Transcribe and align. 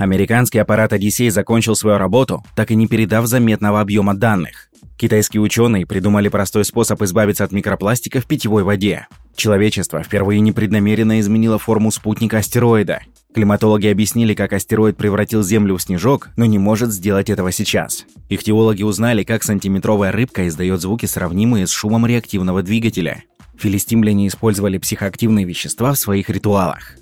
Американский 0.00 0.58
аппарат 0.58 0.94
«Одиссей» 0.94 1.28
закончил 1.28 1.76
свою 1.76 1.98
работу, 1.98 2.42
так 2.56 2.70
и 2.70 2.74
не 2.74 2.86
передав 2.86 3.26
заметного 3.26 3.82
объема 3.82 4.14
данных. 4.14 4.70
Китайские 4.96 5.42
ученые 5.42 5.84
придумали 5.84 6.28
простой 6.28 6.64
способ 6.64 7.02
избавиться 7.02 7.44
от 7.44 7.52
микропластика 7.52 8.22
в 8.22 8.24
питьевой 8.24 8.62
воде. 8.62 9.08
Человечество 9.36 10.02
впервые 10.02 10.40
непреднамеренно 10.40 11.20
изменило 11.20 11.58
форму 11.58 11.90
спутника 11.90 12.38
астероида. 12.38 13.00
Климатологи 13.34 13.88
объяснили, 13.88 14.32
как 14.32 14.54
астероид 14.54 14.96
превратил 14.96 15.42
Землю 15.42 15.76
в 15.76 15.82
снежок, 15.82 16.30
но 16.34 16.46
не 16.46 16.58
может 16.58 16.92
сделать 16.92 17.28
этого 17.28 17.52
сейчас. 17.52 18.06
Ихтиологи 18.30 18.82
узнали, 18.82 19.22
как 19.22 19.42
сантиметровая 19.42 20.12
рыбка 20.12 20.48
издает 20.48 20.80
звуки, 20.80 21.04
сравнимые 21.04 21.66
с 21.66 21.70
шумом 21.72 22.06
реактивного 22.06 22.62
двигателя. 22.62 23.24
Филистимляне 23.58 24.28
использовали 24.28 24.78
психоактивные 24.78 25.44
вещества 25.44 25.92
в 25.92 25.98
своих 25.98 26.30
ритуалах. 26.30 26.96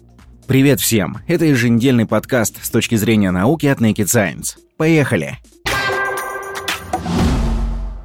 Привет 0.48 0.80
всем! 0.80 1.18
Это 1.26 1.44
еженедельный 1.44 2.06
подкаст 2.06 2.64
с 2.64 2.70
точки 2.70 2.94
зрения 2.94 3.30
науки 3.30 3.66
от 3.66 3.82
Naked 3.82 4.06
Science. 4.06 4.56
Поехали! 4.78 5.36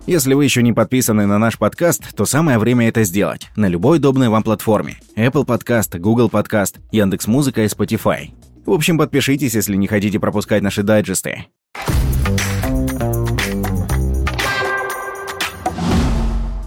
Если 0.05 0.33
вы 0.33 0.43
еще 0.43 0.61
не 0.61 0.73
подписаны 0.73 1.25
на 1.25 1.37
наш 1.37 1.57
подкаст, 1.57 2.13
то 2.13 2.25
самое 2.25 2.59
время 2.59 2.89
это 2.89 3.05
сделать 3.05 3.49
на 3.55 3.69
любой 3.69 3.99
удобной 3.99 4.27
вам 4.27 4.43
платформе. 4.43 4.97
Apple 5.15 5.45
Podcast, 5.45 5.97
Google 5.97 6.27
Podcast, 6.27 6.81
Яндекс.Музыка 6.91 7.63
и 7.63 7.67
Spotify. 7.67 8.31
В 8.65 8.71
общем, 8.71 8.97
подпишитесь, 8.97 9.55
если 9.55 9.77
не 9.77 9.87
хотите 9.87 10.19
пропускать 10.19 10.61
наши 10.61 10.83
дайджесты. 10.83 11.45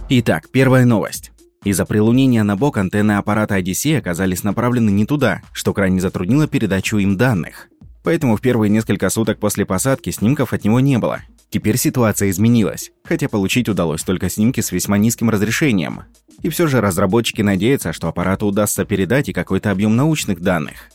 Итак, 0.09 0.49
первая 0.51 0.85
новость. 0.85 1.31
Из-за 1.67 1.85
прилунения 1.85 2.43
на 2.43 2.55
бок 2.55 2.77
антенны 2.77 3.17
аппарата 3.17 3.55
«Одиссей» 3.55 3.99
оказались 3.99 4.45
направлены 4.45 4.89
не 4.89 5.05
туда, 5.05 5.41
что 5.51 5.73
крайне 5.73 5.99
затруднило 5.99 6.47
передачу 6.47 6.95
им 6.95 7.17
данных. 7.17 7.67
Поэтому 8.03 8.37
в 8.37 8.41
первые 8.41 8.69
несколько 8.69 9.09
суток 9.09 9.37
после 9.37 9.65
посадки 9.65 10.09
снимков 10.11 10.53
от 10.53 10.63
него 10.63 10.79
не 10.79 10.97
было. 10.97 11.23
Теперь 11.49 11.75
ситуация 11.75 12.29
изменилась, 12.29 12.91
хотя 13.03 13.27
получить 13.27 13.67
удалось 13.67 14.03
только 14.03 14.29
снимки 14.29 14.61
с 14.61 14.71
весьма 14.71 14.97
низким 14.97 15.29
разрешением. 15.29 16.03
И 16.41 16.47
все 16.47 16.67
же 16.67 16.79
разработчики 16.79 17.41
надеются, 17.41 17.91
что 17.91 18.07
аппарату 18.07 18.45
удастся 18.45 18.85
передать 18.85 19.27
и 19.27 19.33
какой-то 19.33 19.69
объем 19.69 19.93
научных 19.93 20.39
данных. 20.39 20.89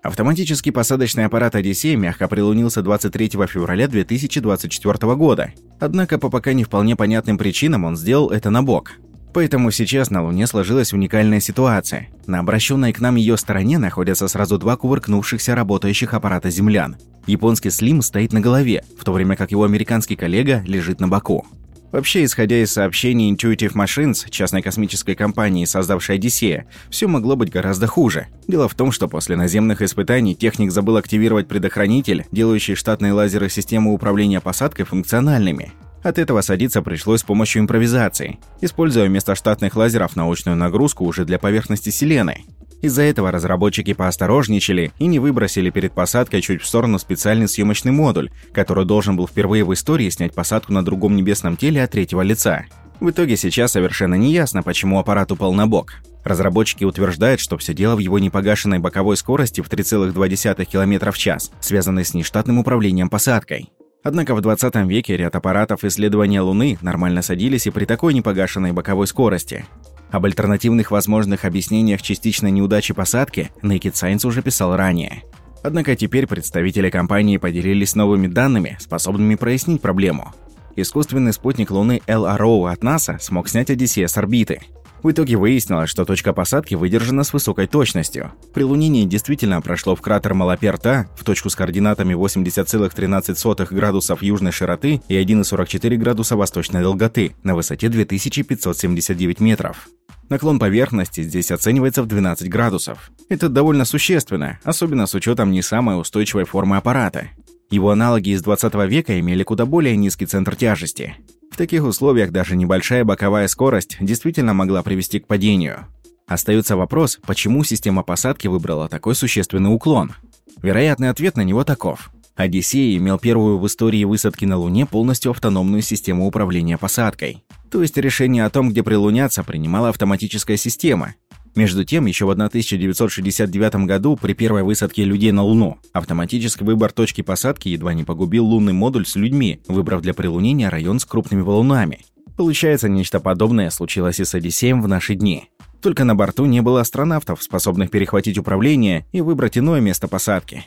Автоматический 0.00 0.70
посадочный 0.70 1.24
аппарат 1.24 1.56
«Одиссей» 1.56 1.96
мягко 1.96 2.28
прилунился 2.28 2.82
23 2.82 3.30
февраля 3.48 3.88
2024 3.88 5.14
года. 5.16 5.52
Однако 5.80 6.18
по 6.18 6.30
пока 6.30 6.52
не 6.52 6.62
вполне 6.62 6.94
понятным 6.94 7.36
причинам 7.36 7.82
он 7.82 7.96
сделал 7.96 8.30
это 8.30 8.50
на 8.50 8.62
бок– 8.62 8.92
Поэтому 9.34 9.72
сейчас 9.72 10.10
на 10.10 10.22
Луне 10.22 10.46
сложилась 10.46 10.92
уникальная 10.92 11.40
ситуация. 11.40 12.08
На 12.26 12.38
обращенной 12.38 12.92
к 12.92 13.00
нам 13.00 13.16
ее 13.16 13.36
стороне 13.36 13.78
находятся 13.78 14.28
сразу 14.28 14.58
два 14.58 14.76
кувыркнувшихся 14.76 15.56
работающих 15.56 16.14
аппарата 16.14 16.50
землян. 16.50 16.96
Японский 17.26 17.70
Слим 17.70 18.00
стоит 18.00 18.32
на 18.32 18.40
голове, 18.40 18.84
в 18.96 19.04
то 19.04 19.12
время 19.12 19.34
как 19.34 19.50
его 19.50 19.64
американский 19.64 20.14
коллега 20.14 20.62
лежит 20.64 21.00
на 21.00 21.08
боку. 21.08 21.44
Вообще, 21.90 22.24
исходя 22.24 22.62
из 22.62 22.72
сообщений 22.72 23.32
Intuitive 23.32 23.74
Machines, 23.74 24.30
частной 24.30 24.62
космической 24.62 25.16
компании, 25.16 25.64
создавшей 25.64 26.16
Одиссея, 26.16 26.66
все 26.88 27.08
могло 27.08 27.34
быть 27.34 27.50
гораздо 27.50 27.88
хуже. 27.88 28.28
Дело 28.46 28.68
в 28.68 28.74
том, 28.74 28.92
что 28.92 29.08
после 29.08 29.36
наземных 29.36 29.82
испытаний 29.82 30.36
техник 30.36 30.70
забыл 30.70 30.96
активировать 30.96 31.48
предохранитель, 31.48 32.24
делающий 32.30 32.76
штатные 32.76 33.12
лазеры 33.12 33.48
системы 33.48 33.92
управления 33.92 34.40
посадкой 34.40 34.84
функциональными. 34.84 35.72
От 36.04 36.18
этого 36.18 36.42
садиться 36.42 36.82
пришлось 36.82 37.20
с 37.20 37.24
помощью 37.24 37.62
импровизации, 37.62 38.38
используя 38.60 39.08
вместо 39.08 39.34
штатных 39.34 39.74
лазеров 39.74 40.16
научную 40.16 40.54
нагрузку 40.54 41.06
уже 41.06 41.24
для 41.24 41.38
поверхности 41.38 41.88
Селены. 41.88 42.44
Из-за 42.82 43.00
этого 43.02 43.30
разработчики 43.32 43.94
поосторожничали 43.94 44.92
и 44.98 45.06
не 45.06 45.18
выбросили 45.18 45.70
перед 45.70 45.92
посадкой 45.92 46.42
чуть 46.42 46.60
в 46.60 46.66
сторону 46.66 46.98
специальный 46.98 47.48
съемочный 47.48 47.92
модуль, 47.92 48.30
который 48.52 48.84
должен 48.84 49.16
был 49.16 49.26
впервые 49.26 49.64
в 49.64 49.72
истории 49.72 50.10
снять 50.10 50.34
посадку 50.34 50.74
на 50.74 50.84
другом 50.84 51.16
небесном 51.16 51.56
теле 51.56 51.82
от 51.82 51.92
третьего 51.92 52.20
лица. 52.20 52.66
В 53.00 53.08
итоге 53.08 53.38
сейчас 53.38 53.72
совершенно 53.72 54.16
не 54.16 54.30
ясно, 54.30 54.62
почему 54.62 54.98
аппарат 54.98 55.32
упал 55.32 55.54
на 55.54 55.66
бок. 55.66 55.94
Разработчики 56.22 56.84
утверждают, 56.84 57.40
что 57.40 57.56
все 57.56 57.72
дело 57.72 57.96
в 57.96 58.00
его 58.00 58.18
непогашенной 58.18 58.78
боковой 58.78 59.16
скорости 59.16 59.62
в 59.62 59.70
3,2 59.70 60.64
км 60.66 61.12
в 61.12 61.16
час, 61.18 61.50
связанной 61.60 62.04
с 62.04 62.12
нештатным 62.12 62.58
управлением 62.58 63.08
посадкой. 63.08 63.70
Однако 64.04 64.34
в 64.34 64.42
20 64.42 64.74
веке 64.86 65.16
ряд 65.16 65.34
аппаратов 65.34 65.82
исследования 65.82 66.42
Луны 66.42 66.76
нормально 66.82 67.22
садились 67.22 67.66
и 67.66 67.70
при 67.70 67.86
такой 67.86 68.12
непогашенной 68.12 68.72
боковой 68.72 69.06
скорости. 69.06 69.64
Об 70.10 70.26
альтернативных 70.26 70.90
возможных 70.90 71.46
объяснениях 71.46 72.02
частичной 72.02 72.50
неудачи 72.50 72.92
посадки 72.92 73.50
Naked 73.62 73.94
Science 73.94 74.26
уже 74.28 74.42
писал 74.42 74.76
ранее. 74.76 75.24
Однако 75.62 75.96
теперь 75.96 76.26
представители 76.26 76.90
компании 76.90 77.38
поделились 77.38 77.94
новыми 77.94 78.26
данными, 78.26 78.76
способными 78.78 79.36
прояснить 79.36 79.80
проблему. 79.80 80.34
Искусственный 80.76 81.32
спутник 81.32 81.70
Луны 81.70 82.02
LRO 82.06 82.70
от 82.70 82.82
НАСА 82.82 83.16
смог 83.20 83.48
снять 83.48 83.70
Одиссея 83.70 84.06
с 84.06 84.18
орбиты– 84.18 84.60
в 85.04 85.10
итоге 85.10 85.36
выяснилось, 85.36 85.90
что 85.90 86.06
точка 86.06 86.32
посадки 86.32 86.74
выдержана 86.74 87.24
с 87.24 87.32
высокой 87.34 87.66
точностью. 87.66 88.32
Прилунение 88.54 89.04
действительно 89.04 89.60
прошло 89.60 89.94
в 89.94 90.00
кратер 90.00 90.32
Малаперта, 90.32 91.08
в 91.18 91.24
точку 91.24 91.50
с 91.50 91.54
координатами 91.54 92.14
80,13 92.14 93.66
градусов 93.70 94.22
южной 94.22 94.50
широты 94.50 95.02
и 95.06 95.14
1,44 95.14 95.96
градуса 95.96 96.36
восточной 96.36 96.80
долготы 96.80 97.36
на 97.42 97.54
высоте 97.54 97.90
2579 97.90 99.40
метров. 99.40 99.88
Наклон 100.30 100.58
поверхности 100.58 101.22
здесь 101.22 101.50
оценивается 101.50 102.02
в 102.02 102.06
12 102.06 102.48
градусов. 102.48 103.10
Это 103.28 103.50
довольно 103.50 103.84
существенно, 103.84 104.58
особенно 104.64 105.04
с 105.06 105.14
учетом 105.14 105.52
не 105.52 105.60
самой 105.60 106.00
устойчивой 106.00 106.44
формы 106.44 106.78
аппарата. 106.78 107.28
Его 107.70 107.90
аналоги 107.90 108.30
из 108.30 108.42
20 108.42 108.74
века 108.88 109.20
имели 109.20 109.42
куда 109.42 109.66
более 109.66 109.96
низкий 109.96 110.24
центр 110.24 110.56
тяжести. 110.56 111.16
В 111.54 111.56
таких 111.56 111.84
условиях 111.84 112.32
даже 112.32 112.56
небольшая 112.56 113.04
боковая 113.04 113.46
скорость 113.46 113.98
действительно 114.00 114.54
могла 114.54 114.82
привести 114.82 115.20
к 115.20 115.28
падению. 115.28 115.86
Остается 116.26 116.76
вопрос, 116.76 117.20
почему 117.24 117.62
система 117.62 118.02
посадки 118.02 118.48
выбрала 118.48 118.88
такой 118.88 119.14
существенный 119.14 119.72
уклон. 119.72 120.14
Вероятный 120.60 121.10
ответ 121.10 121.36
на 121.36 121.42
него 121.42 121.62
таков. 121.62 122.10
Одиссей 122.34 122.96
имел 122.96 123.20
первую 123.20 123.60
в 123.60 123.66
истории 123.68 124.02
высадки 124.02 124.44
на 124.44 124.56
Луне 124.56 124.84
полностью 124.84 125.30
автономную 125.30 125.82
систему 125.82 126.26
управления 126.26 126.76
посадкой. 126.76 127.44
То 127.70 127.82
есть 127.82 127.96
решение 127.98 128.44
о 128.44 128.50
том, 128.50 128.70
где 128.70 128.82
прилуняться, 128.82 129.44
принимала 129.44 129.90
автоматическая 129.90 130.56
система, 130.56 131.14
между 131.56 131.84
тем, 131.84 132.06
еще 132.06 132.26
в 132.26 132.30
1969 132.30 133.86
году 133.86 134.16
при 134.16 134.32
первой 134.32 134.62
высадке 134.62 135.04
людей 135.04 135.32
на 135.32 135.42
Луну 135.42 135.78
автоматический 135.92 136.64
выбор 136.64 136.92
точки 136.92 137.22
посадки 137.22 137.68
едва 137.68 137.94
не 137.94 138.04
погубил 138.04 138.44
лунный 138.44 138.72
модуль 138.72 139.06
с 139.06 139.16
людьми, 139.16 139.60
выбрав 139.68 140.02
для 140.02 140.14
прилунения 140.14 140.68
район 140.70 140.98
с 140.98 141.04
крупными 141.04 141.42
валунами. 141.42 142.00
Получается, 142.36 142.88
нечто 142.88 143.20
подобное 143.20 143.70
случилось 143.70 144.20
и 144.20 144.24
с 144.24 144.34
Одиссеем 144.34 144.82
в 144.82 144.88
наши 144.88 145.14
дни. 145.14 145.48
Только 145.80 146.04
на 146.04 146.14
борту 146.14 146.46
не 146.46 146.62
было 146.62 146.80
астронавтов, 146.80 147.42
способных 147.42 147.90
перехватить 147.90 148.38
управление 148.38 149.06
и 149.12 149.20
выбрать 149.20 149.58
иное 149.58 149.80
место 149.80 150.08
посадки. 150.08 150.64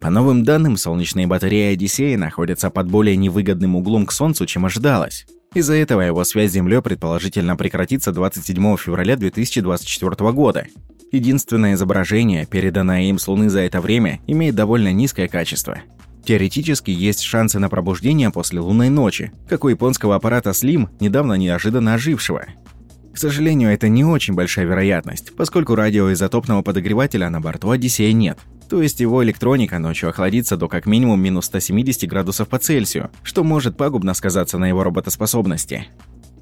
По 0.00 0.10
новым 0.10 0.44
данным, 0.44 0.76
солнечные 0.76 1.26
батареи 1.26 1.72
Одиссея 1.72 2.18
находятся 2.18 2.70
под 2.70 2.88
более 2.90 3.16
невыгодным 3.16 3.76
углом 3.76 4.06
к 4.06 4.12
Солнцу, 4.12 4.46
чем 4.46 4.64
ожидалось. 4.64 5.26
Из-за 5.56 5.72
этого 5.72 6.02
его 6.02 6.22
связь 6.24 6.50
с 6.50 6.52
Землей 6.52 6.82
предположительно 6.82 7.56
прекратится 7.56 8.12
27 8.12 8.76
февраля 8.76 9.16
2024 9.16 10.30
года. 10.32 10.66
Единственное 11.12 11.72
изображение, 11.72 12.44
переданное 12.44 13.04
им 13.04 13.18
с 13.18 13.26
Луны 13.26 13.48
за 13.48 13.60
это 13.60 13.80
время, 13.80 14.20
имеет 14.26 14.54
довольно 14.54 14.92
низкое 14.92 15.28
качество. 15.28 15.78
Теоретически 16.26 16.90
есть 16.90 17.22
шансы 17.22 17.58
на 17.58 17.70
пробуждение 17.70 18.30
после 18.30 18.60
лунной 18.60 18.90
ночи, 18.90 19.32
как 19.48 19.64
у 19.64 19.68
японского 19.68 20.16
аппарата 20.16 20.50
Slim, 20.50 20.90
недавно 21.00 21.32
неожиданно 21.32 21.94
ожившего. 21.94 22.44
К 23.14 23.16
сожалению, 23.16 23.70
это 23.70 23.88
не 23.88 24.04
очень 24.04 24.34
большая 24.34 24.66
вероятность, 24.66 25.34
поскольку 25.36 25.74
радиоизотопного 25.74 26.60
подогревателя 26.60 27.30
на 27.30 27.40
борту 27.40 27.70
Одиссея 27.70 28.12
нет– 28.12 28.38
то 28.68 28.82
есть 28.82 29.00
его 29.00 29.22
электроника 29.22 29.78
ночью 29.78 30.08
охладится 30.08 30.56
до 30.56 30.68
как 30.68 30.86
минимум 30.86 31.20
минус 31.20 31.46
170 31.46 32.08
градусов 32.08 32.48
по 32.48 32.58
Цельсию, 32.58 33.10
что 33.22 33.44
может 33.44 33.76
пагубно 33.76 34.14
сказаться 34.14 34.58
на 34.58 34.66
его 34.66 34.82
работоспособности. 34.82 35.86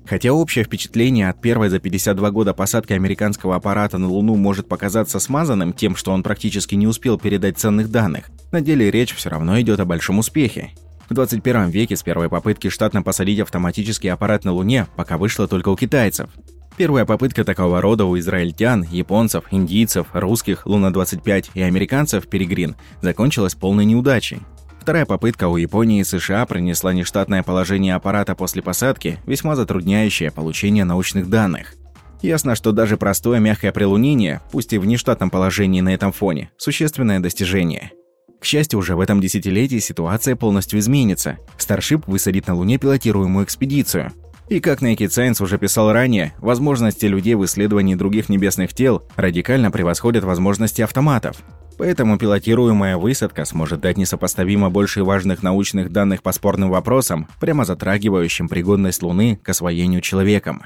Хотя 0.07 0.33
общее 0.33 0.65
впечатление 0.65 1.31
от 1.31 1.41
первой 1.41 1.71
за 1.71 1.79
52 1.79 2.31
года 2.31 2.53
посадки 2.53 2.93
американского 2.93 3.57
аппарата 3.57 3.97
на 3.97 4.09
Луну 4.09 4.37
может 4.37 4.69
показаться 4.69 5.19
смазанным 5.19 5.73
тем, 5.73 5.97
что 5.97 6.13
он 6.13 6.23
практически 6.23 6.75
не 6.75 6.87
успел 6.87 7.19
передать 7.19 7.59
ценных 7.59 7.91
данных, 7.91 8.31
на 8.53 8.61
деле 8.61 8.91
речь 8.91 9.15
все 9.15 9.31
равно 9.31 9.59
идет 9.61 9.81
о 9.81 9.87
большом 9.87 10.19
успехе. 10.19 10.73
В 11.09 11.15
21 11.15 11.69
веке 11.69 11.97
с 11.97 12.03
первой 12.03 12.29
попытки 12.29 12.69
штатно 12.69 13.03
посадить 13.03 13.41
автоматический 13.41 14.09
аппарат 14.09 14.45
на 14.45 14.53
Луне 14.53 14.87
пока 14.97 15.19
вышло 15.19 15.47
только 15.47 15.69
у 15.69 15.77
китайцев. 15.77 16.31
Первая 16.77 17.05
попытка 17.05 17.45
такого 17.45 17.81
рода 17.81 18.05
у 18.05 18.19
израильтян, 18.19 18.83
японцев, 18.83 19.45
индийцев, 19.53 20.09
русских, 20.13 20.67
Луна-25 20.67 21.51
и 21.55 21.63
американцев 21.63 22.27
Перегрин 22.27 22.75
закончилась 23.01 23.55
полной 23.55 23.85
неудачей. 23.85 24.41
Вторая 24.81 25.07
попытка 25.07 25.49
у 25.49 25.57
Японии 25.57 26.01
и 26.01 26.05
США 26.05 26.45
принесла 26.47 26.93
нештатное 26.93 27.43
положение 27.43 27.95
аппарата 27.95 28.35
после 28.35 28.61
посадки, 28.61 29.19
весьма 29.25 29.55
затрудняющее 29.55 30.31
получение 30.31 30.85
научных 30.85 31.31
данных. 31.31 31.75
Ясно, 32.23 32.55
что 32.55 32.73
даже 32.73 32.97
простое 32.97 33.39
мягкое 33.39 33.71
прилунение, 33.71 34.41
пусть 34.51 34.73
и 34.73 34.79
в 34.79 34.85
нештатном 34.85 35.31
положении 35.31 35.81
на 35.81 35.95
этом 35.95 36.13
фоне, 36.13 36.51
существенное 36.57 37.21
достижение– 37.21 37.93
К 38.45 38.47
счастью, 38.47 38.79
уже 38.79 38.95
в 38.95 39.01
этом 39.01 39.23
десятилетии 39.23 39.79
ситуация 39.79 40.37
полностью 40.37 40.79
изменится. 40.79 41.39
Старшип 41.57 42.07
высадит 42.07 42.47
на 42.47 42.55
Луне 42.55 42.77
пилотируемую 42.77 43.47
экспедицию. 43.47 44.13
И 44.49 44.61
как 44.61 44.83
Naked 44.83 45.09
Science 45.09 45.43
уже 45.43 45.57
писал 45.59 45.93
ранее, 45.93 46.35
возможности 46.39 47.07
людей 47.07 47.35
в 47.35 47.45
исследовании 47.47 47.95
других 47.95 48.29
небесных 48.29 48.75
тел 48.75 49.03
радикально 49.17 49.71
превосходят 49.71 50.23
возможности 50.23 50.83
автоматов. 50.83 51.43
Поэтому 51.79 52.19
пилотируемая 52.19 52.97
высадка 52.97 53.45
сможет 53.47 53.81
дать 53.81 53.97
несопоставимо 53.97 54.71
больше 54.71 55.03
важных 55.03 55.43
научных 55.43 55.91
данных 55.91 56.23
по 56.23 56.31
спорным 56.33 56.71
вопросам, 56.71 57.27
прямо 57.41 57.65
затрагивающим 57.65 58.49
пригодность 58.49 59.03
Луны 59.03 59.41
к 59.43 59.49
освоению 59.49 60.01
человеком. 60.03 60.63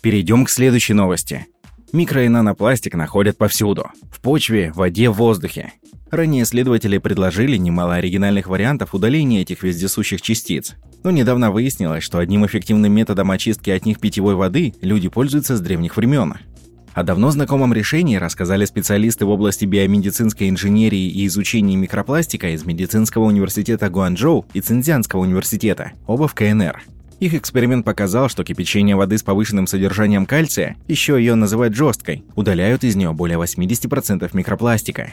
Перейдем 0.00 0.44
к 0.44 0.50
следующей 0.50 0.94
новости. 0.94 1.46
Микро- 1.92 2.24
и 2.24 2.28
нанопластик 2.28 2.94
находят 2.94 3.36
повсюду. 3.36 3.90
В 4.10 4.20
почве, 4.20 4.72
в 4.72 4.76
воде, 4.76 5.10
в 5.10 5.14
воздухе. 5.14 5.72
Ранее 6.10 6.44
исследователи 6.44 6.96
предложили 6.96 7.58
немало 7.58 7.96
оригинальных 7.96 8.46
вариантов 8.46 8.94
удаления 8.94 9.42
этих 9.42 9.62
вездесущих 9.62 10.22
частиц. 10.22 10.74
Но 11.04 11.10
недавно 11.10 11.50
выяснилось, 11.50 12.02
что 12.02 12.18
одним 12.18 12.46
эффективным 12.46 12.92
методом 12.92 13.30
очистки 13.30 13.68
от 13.70 13.84
них 13.84 14.00
питьевой 14.00 14.36
воды 14.36 14.74
люди 14.80 15.08
пользуются 15.08 15.56
с 15.56 15.60
древних 15.60 15.96
времен. 15.96 16.34
О 16.94 17.02
давно 17.02 17.30
знакомом 17.30 17.74
решении 17.74 18.16
рассказали 18.16 18.64
специалисты 18.64 19.26
в 19.26 19.30
области 19.30 19.64
биомедицинской 19.66 20.48
инженерии 20.48 21.10
и 21.10 21.26
изучения 21.26 21.76
микропластика 21.76 22.50
из 22.50 22.64
Медицинского 22.64 23.24
университета 23.24 23.90
Гуанчжоу 23.90 24.46
и 24.52 24.60
Цинцзянского 24.60 25.20
университета, 25.20 25.92
оба 26.06 26.28
в 26.28 26.34
КНР. 26.34 26.82
Их 27.22 27.34
эксперимент 27.34 27.84
показал, 27.84 28.28
что 28.28 28.42
кипячение 28.42 28.96
воды 28.96 29.16
с 29.16 29.22
повышенным 29.22 29.68
содержанием 29.68 30.26
кальция, 30.26 30.74
еще 30.88 31.16
ее 31.16 31.36
называют 31.36 31.72
жесткой, 31.72 32.24
удаляют 32.34 32.82
из 32.82 32.96
нее 32.96 33.12
более 33.12 33.38
80% 33.38 34.28
микропластика. 34.32 35.12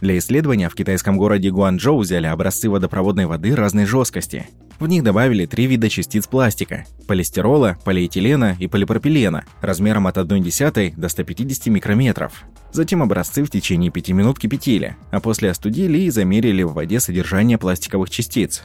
Для 0.00 0.18
исследования 0.18 0.68
в 0.68 0.74
китайском 0.74 1.16
городе 1.16 1.52
Гуанчжоу 1.52 2.00
взяли 2.00 2.26
образцы 2.26 2.68
водопроводной 2.68 3.26
воды 3.26 3.54
разной 3.54 3.86
жесткости. 3.86 4.48
В 4.80 4.88
них 4.88 5.04
добавили 5.04 5.46
три 5.46 5.66
вида 5.66 5.88
частиц 5.88 6.26
пластика– 6.26 6.86
полистирола, 7.06 7.78
полиэтилена 7.84 8.56
и 8.58 8.66
полипропилена 8.66 9.44
размером 9.60 10.08
от 10.08 10.16
1,1 10.16 10.94
до 10.96 11.08
150 11.08 11.66
микрометров. 11.66 12.42
Затем 12.72 13.00
образцы 13.00 13.44
в 13.44 13.50
течение 13.50 13.92
5 13.92 14.08
минут 14.08 14.40
кипятили, 14.40 14.96
а 15.12 15.20
после 15.20 15.52
остудили 15.52 15.98
и 15.98 16.10
замерили 16.10 16.64
в 16.64 16.72
воде 16.72 16.98
содержание 16.98 17.58
пластиковых 17.58 18.10
частиц. 18.10 18.64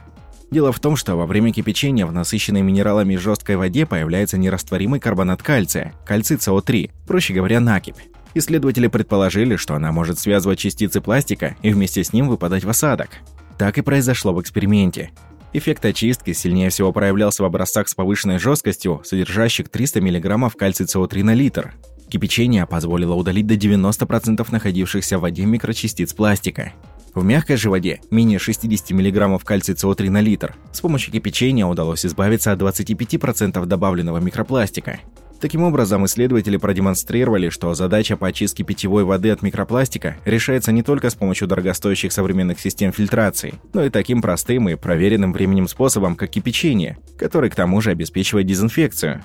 Дело 0.52 0.72
в 0.72 0.80
том, 0.80 0.96
что 0.96 1.16
во 1.16 1.28
время 1.28 1.54
кипячения 1.54 2.06
в 2.06 2.12
насыщенной 2.12 2.62
минералами 2.62 3.16
жесткой 3.16 3.58
воде 3.58 3.86
появляется 3.86 4.38
нерастворимый 4.38 5.00
карбонат 5.00 5.44
кальция, 5.44 5.94
кальций 6.06 6.38
СО3, 6.38 6.92
проще 7.06 7.34
говоря, 7.34 7.60
накипь. 7.60 7.98
Исследователи 8.34 8.88
предположили, 8.88 9.56
что 9.56 9.76
она 9.76 9.92
может 9.92 10.20
связывать 10.20 10.60
частицы 10.60 11.02
пластика 11.02 11.56
и 11.62 11.72
вместе 11.72 12.04
с 12.04 12.14
ним 12.14 12.30
выпадать 12.30 12.64
в 12.64 12.70
осадок. 12.70 13.10
Так 13.58 13.78
и 13.78 13.82
произошло 13.82 14.34
в 14.34 14.42
эксперименте. 14.42 15.12
Эффект 15.52 15.84
очистки 15.86 16.34
сильнее 16.34 16.70
всего 16.70 16.92
проявлялся 16.92 17.42
в 17.42 17.46
образцах 17.46 17.88
с 17.88 17.96
повышенной 17.96 18.38
жесткостью, 18.38 19.02
содержащих 19.04 19.70
300 19.70 20.02
мг 20.02 20.56
кальций 20.56 20.86
СО3 20.86 21.24
на 21.24 21.34
литр. 21.34 21.74
Кипячение 22.08 22.66
позволило 22.66 23.16
удалить 23.16 23.48
до 23.48 23.56
90% 23.56 24.46
находившихся 24.50 25.18
в 25.18 25.22
воде 25.22 25.46
микрочастиц 25.46 26.14
пластика. 26.14 26.74
В 27.16 27.24
мягкой 27.24 27.58
же 27.58 27.70
воде, 27.70 28.02
менее 28.12 28.40
60 28.40 28.92
мг 28.92 29.44
кальция 29.44 29.76
СО3 29.76 30.10
на 30.10 30.22
литр, 30.22 30.56
с 30.72 30.82
помощью 30.82 31.12
кипячения 31.12 31.66
удалось 31.66 32.06
избавиться 32.06 32.52
от 32.52 32.62
25% 32.62 33.66
добавленного 33.66 34.20
микропластика. 34.20 35.00
Таким 35.40 35.64
образом, 35.64 36.06
исследователи 36.06 36.58
продемонстрировали, 36.58 37.48
что 37.48 37.74
задача 37.74 38.18
по 38.18 38.28
очистке 38.28 38.64
питьевой 38.64 39.06
воды 39.06 39.30
от 39.30 39.42
микропластика 39.42 40.18
решается 40.26 40.74
не 40.74 40.84
только 40.84 41.10
с 41.10 41.16
помощью 41.16 41.48
дорогостоящих 41.48 42.12
современных 42.12 42.60
систем 42.60 42.92
фильтрации, 42.92 43.54
но 43.74 43.86
и 43.86 43.90
таким 43.90 44.22
простым 44.22 44.68
и 44.68 44.76
проверенным 44.76 45.32
временем 45.32 45.70
способом, 45.70 46.18
как 46.18 46.32
кипячение, 46.32 46.98
который 47.18 47.50
к 47.50 47.56
тому 47.56 47.80
же 47.80 47.92
обеспечивает 47.92 48.48
дезинфекцию. 48.48 49.24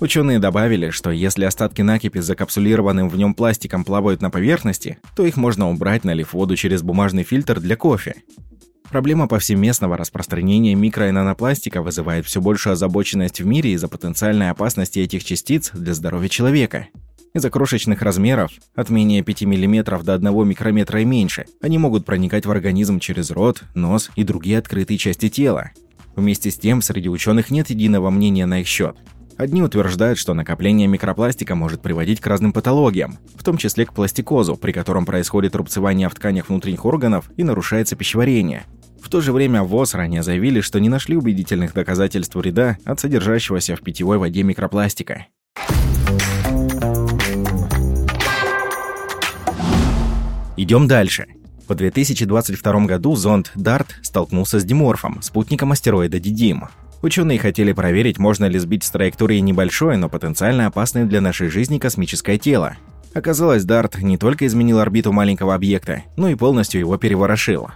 Ученые 0.00 0.38
добавили, 0.38 0.88
что 0.88 1.10
если 1.10 1.44
остатки 1.44 1.82
накипи 1.82 2.20
с 2.20 2.24
закапсулированным 2.24 3.10
в 3.10 3.18
нем 3.18 3.34
пластиком 3.34 3.84
плавают 3.84 4.22
на 4.22 4.30
поверхности, 4.30 4.98
то 5.14 5.26
их 5.26 5.36
можно 5.36 5.68
убрать, 5.68 6.04
налив 6.04 6.32
воду 6.32 6.56
через 6.56 6.82
бумажный 6.82 7.22
фильтр 7.22 7.60
для 7.60 7.76
кофе. 7.76 8.14
Проблема 8.88 9.28
повсеместного 9.28 9.98
распространения 9.98 10.74
микро- 10.74 11.10
и 11.10 11.12
нанопластика 11.12 11.82
вызывает 11.82 12.24
все 12.24 12.40
большую 12.40 12.72
озабоченность 12.72 13.42
в 13.42 13.46
мире 13.46 13.72
из-за 13.72 13.88
потенциальной 13.88 14.48
опасности 14.48 15.00
этих 15.00 15.22
частиц 15.22 15.70
для 15.74 15.92
здоровья 15.92 16.30
человека. 16.30 16.88
Из-за 17.34 17.50
крошечных 17.50 18.00
размеров, 18.00 18.52
от 18.74 18.88
менее 18.88 19.22
5 19.22 19.42
мм 19.42 20.02
до 20.02 20.14
1 20.14 20.48
микрометра 20.48 21.02
и 21.02 21.04
меньше, 21.04 21.44
они 21.60 21.76
могут 21.76 22.06
проникать 22.06 22.46
в 22.46 22.50
организм 22.50 23.00
через 23.00 23.30
рот, 23.30 23.62
нос 23.74 24.10
и 24.16 24.24
другие 24.24 24.58
открытые 24.58 24.96
части 24.96 25.28
тела. 25.28 25.72
Вместе 26.16 26.50
с 26.50 26.58
тем, 26.58 26.80
среди 26.80 27.10
ученых 27.10 27.50
нет 27.50 27.68
единого 27.68 28.08
мнения 28.08 28.46
на 28.46 28.62
их 28.62 28.66
счет. 28.66 28.96
Одни 29.40 29.62
утверждают, 29.62 30.18
что 30.18 30.34
накопление 30.34 30.86
микропластика 30.86 31.54
может 31.54 31.80
приводить 31.80 32.20
к 32.20 32.26
разным 32.26 32.52
патологиям, 32.52 33.16
в 33.34 33.42
том 33.42 33.56
числе 33.56 33.86
к 33.86 33.94
пластикозу, 33.94 34.54
при 34.54 34.70
котором 34.70 35.06
происходит 35.06 35.56
рубцевание 35.56 36.10
в 36.10 36.14
тканях 36.14 36.50
внутренних 36.50 36.84
органов 36.84 37.30
и 37.38 37.42
нарушается 37.42 37.96
пищеварение. 37.96 38.64
В 39.02 39.08
то 39.08 39.22
же 39.22 39.32
время 39.32 39.62
ВОЗ 39.62 39.94
ранее 39.94 40.22
заявили, 40.22 40.60
что 40.60 40.78
не 40.78 40.90
нашли 40.90 41.16
убедительных 41.16 41.72
доказательств 41.72 42.34
вреда 42.34 42.76
от 42.84 43.00
содержащегося 43.00 43.76
в 43.76 43.80
питьевой 43.80 44.18
воде 44.18 44.42
микропластика. 44.42 45.28
Идем 50.58 50.86
дальше. 50.86 51.28
В 51.66 51.74
2022 51.74 52.84
году 52.84 53.16
зонд 53.16 53.52
DART 53.56 53.86
столкнулся 54.02 54.60
с 54.60 54.64
Диморфом, 54.64 55.22
спутником 55.22 55.72
астероида 55.72 56.20
Дидим. 56.20 56.64
Ученые 57.02 57.38
хотели 57.38 57.72
проверить, 57.72 58.18
можно 58.18 58.44
ли 58.44 58.58
сбить 58.58 58.84
с 58.84 58.90
траектории 58.90 59.38
небольшое, 59.38 59.96
но 59.96 60.08
потенциально 60.08 60.66
опасное 60.66 61.06
для 61.06 61.20
нашей 61.20 61.48
жизни 61.48 61.78
космическое 61.78 62.36
тело. 62.36 62.76
Оказалось, 63.14 63.64
Дарт 63.64 63.98
не 63.98 64.18
только 64.18 64.46
изменил 64.46 64.78
орбиту 64.78 65.12
маленького 65.12 65.54
объекта, 65.54 66.02
но 66.16 66.28
и 66.28 66.34
полностью 66.34 66.80
его 66.80 66.96
переворошил. 66.98 67.70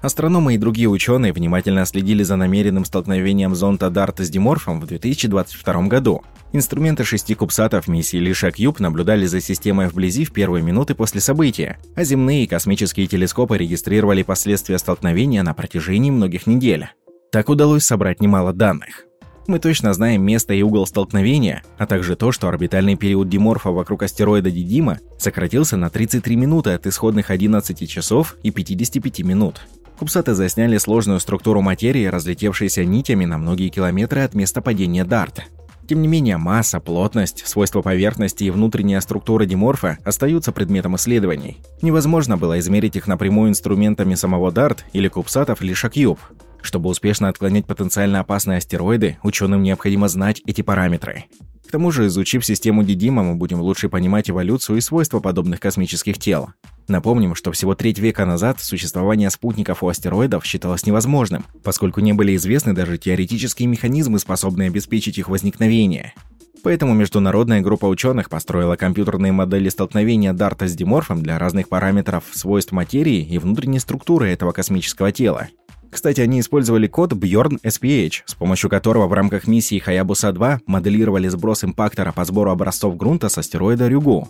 Астрономы 0.00 0.54
и 0.54 0.58
другие 0.58 0.88
ученые 0.88 1.32
внимательно 1.32 1.84
следили 1.84 2.22
за 2.22 2.36
намеренным 2.36 2.84
столкновением 2.84 3.54
зонда 3.54 3.90
Дарта 3.90 4.24
с 4.24 4.30
Диморфом 4.30 4.80
в 4.80 4.86
2022 4.86 5.82
году. 5.88 6.22
Инструменты 6.52 7.04
шести 7.04 7.34
кубсатов 7.34 7.88
миссии 7.88 8.16
Лиша 8.16 8.50
Кьюб 8.50 8.78
наблюдали 8.80 9.26
за 9.26 9.40
системой 9.40 9.88
вблизи 9.88 10.24
в 10.24 10.32
первые 10.32 10.62
минуты 10.62 10.94
после 10.94 11.20
события, 11.20 11.78
а 11.96 12.04
земные 12.04 12.44
и 12.44 12.46
космические 12.46 13.06
телескопы 13.06 13.58
регистрировали 13.58 14.22
последствия 14.22 14.78
столкновения 14.78 15.42
на 15.42 15.52
протяжении 15.52 16.10
многих 16.10 16.46
недель. 16.46 16.88
Так 17.30 17.50
удалось 17.50 17.84
собрать 17.84 18.22
немало 18.22 18.54
данных. 18.54 19.04
Мы 19.46 19.58
точно 19.58 19.92
знаем 19.92 20.22
место 20.22 20.54
и 20.54 20.62
угол 20.62 20.86
столкновения, 20.86 21.62
а 21.76 21.86
также 21.86 22.16
то, 22.16 22.32
что 22.32 22.48
орбитальный 22.48 22.96
период 22.96 23.28
Диморфа 23.28 23.70
вокруг 23.70 24.02
астероида 24.02 24.50
Дидима 24.50 24.98
сократился 25.18 25.76
на 25.76 25.90
33 25.90 26.36
минуты 26.36 26.70
от 26.70 26.86
исходных 26.86 27.30
11 27.30 27.88
часов 27.88 28.36
и 28.42 28.50
55 28.50 29.20
минут. 29.20 29.60
Кубсаты 29.98 30.34
засняли 30.34 30.78
сложную 30.78 31.20
структуру 31.20 31.60
материи, 31.60 32.06
разлетевшейся 32.06 32.84
нитями 32.84 33.24
на 33.24 33.36
многие 33.36 33.68
километры 33.68 34.22
от 34.22 34.34
места 34.34 34.62
падения 34.62 35.04
Дарта. 35.04 35.44
Тем 35.88 36.02
не 36.02 36.08
менее, 36.08 36.36
масса, 36.36 36.80
плотность, 36.80 37.46
свойства 37.46 37.80
поверхности 37.80 38.44
и 38.44 38.50
внутренняя 38.50 39.00
структура 39.00 39.46
диморфа 39.46 39.98
остаются 40.04 40.52
предметом 40.52 40.96
исследований. 40.96 41.62
Невозможно 41.80 42.36
было 42.36 42.58
измерить 42.58 42.96
их 42.96 43.06
напрямую 43.06 43.50
инструментами 43.50 44.14
самого 44.14 44.52
Дарт 44.52 44.84
или 44.92 45.08
кубсатов 45.08 45.62
или 45.62 45.72
Шакьюб. 45.72 46.18
Чтобы 46.62 46.90
успешно 46.90 47.28
отклонять 47.28 47.66
потенциально 47.66 48.20
опасные 48.20 48.58
астероиды, 48.58 49.18
ученым 49.22 49.62
необходимо 49.62 50.08
знать 50.08 50.42
эти 50.46 50.62
параметры. 50.62 51.24
К 51.66 51.70
тому 51.70 51.90
же, 51.90 52.06
изучив 52.06 52.46
систему 52.46 52.82
Дидима, 52.82 53.22
мы 53.22 53.34
будем 53.34 53.60
лучше 53.60 53.90
понимать 53.90 54.30
эволюцию 54.30 54.78
и 54.78 54.80
свойства 54.80 55.20
подобных 55.20 55.60
космических 55.60 56.18
тел. 56.18 56.48
Напомним, 56.88 57.34
что 57.34 57.52
всего 57.52 57.74
треть 57.74 57.98
века 57.98 58.24
назад 58.24 58.60
существование 58.60 59.28
спутников 59.28 59.82
у 59.82 59.88
астероидов 59.88 60.46
считалось 60.46 60.86
невозможным, 60.86 61.44
поскольку 61.62 62.00
не 62.00 62.14
были 62.14 62.34
известны 62.36 62.72
даже 62.72 62.96
теоретические 62.96 63.68
механизмы, 63.68 64.18
способные 64.18 64.68
обеспечить 64.68 65.18
их 65.18 65.28
возникновение. 65.28 66.14
Поэтому 66.62 66.94
международная 66.94 67.60
группа 67.60 67.84
ученых 67.84 68.30
построила 68.30 68.76
компьютерные 68.76 69.32
модели 69.32 69.68
столкновения 69.68 70.32
Дарта 70.32 70.66
с 70.66 70.74
Диморфом 70.74 71.22
для 71.22 71.38
разных 71.38 71.68
параметров 71.68 72.24
свойств 72.32 72.72
материи 72.72 73.22
и 73.22 73.38
внутренней 73.38 73.78
структуры 73.78 74.30
этого 74.30 74.52
космического 74.52 75.12
тела. 75.12 75.48
Кстати, 75.90 76.20
они 76.20 76.40
использовали 76.40 76.86
код 76.86 77.12
Bjorn 77.12 77.60
SPH, 77.62 78.22
с 78.26 78.34
помощью 78.34 78.70
которого 78.70 79.06
в 79.06 79.12
рамках 79.12 79.46
миссии 79.46 79.82
Hayabusa-2 79.84 80.60
моделировали 80.66 81.28
сброс 81.28 81.64
импактора 81.64 82.12
по 82.12 82.24
сбору 82.24 82.50
образцов 82.50 82.96
грунта 82.96 83.28
с 83.28 83.38
астероида 83.38 83.88
Рюгу. 83.88 84.28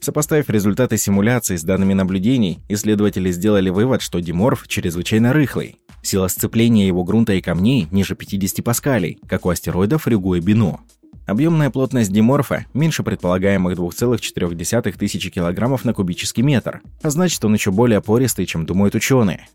Сопоставив 0.00 0.48
результаты 0.48 0.96
симуляции 0.96 1.56
с 1.56 1.62
данными 1.62 1.92
наблюдений, 1.92 2.60
исследователи 2.68 3.30
сделали 3.32 3.68
вывод, 3.68 4.00
что 4.00 4.20
диморф 4.20 4.66
чрезвычайно 4.66 5.32
рыхлый. 5.32 5.76
Сила 6.02 6.28
сцепления 6.28 6.86
его 6.86 7.04
грунта 7.04 7.34
и 7.34 7.42
камней 7.42 7.86
ниже 7.90 8.14
50 8.14 8.64
паскалей, 8.64 9.18
как 9.28 9.44
у 9.44 9.50
астероидов 9.50 10.08
Рюгу 10.08 10.36
и 10.36 10.40
Бину. 10.40 10.80
Объемная 11.26 11.70
плотность 11.70 12.10
диморфа 12.10 12.64
меньше 12.72 13.02
предполагаемых 13.02 13.78
2,4 13.78 14.92
тысячи 14.96 15.30
килограммов 15.30 15.84
на 15.84 15.92
кубический 15.92 16.42
метр, 16.42 16.80
а 17.02 17.10
значит 17.10 17.44
он 17.44 17.54
еще 17.54 17.70
более 17.70 18.00
пористый, 18.00 18.46
чем 18.46 18.64
думают 18.64 18.94
ученые. 18.94 19.46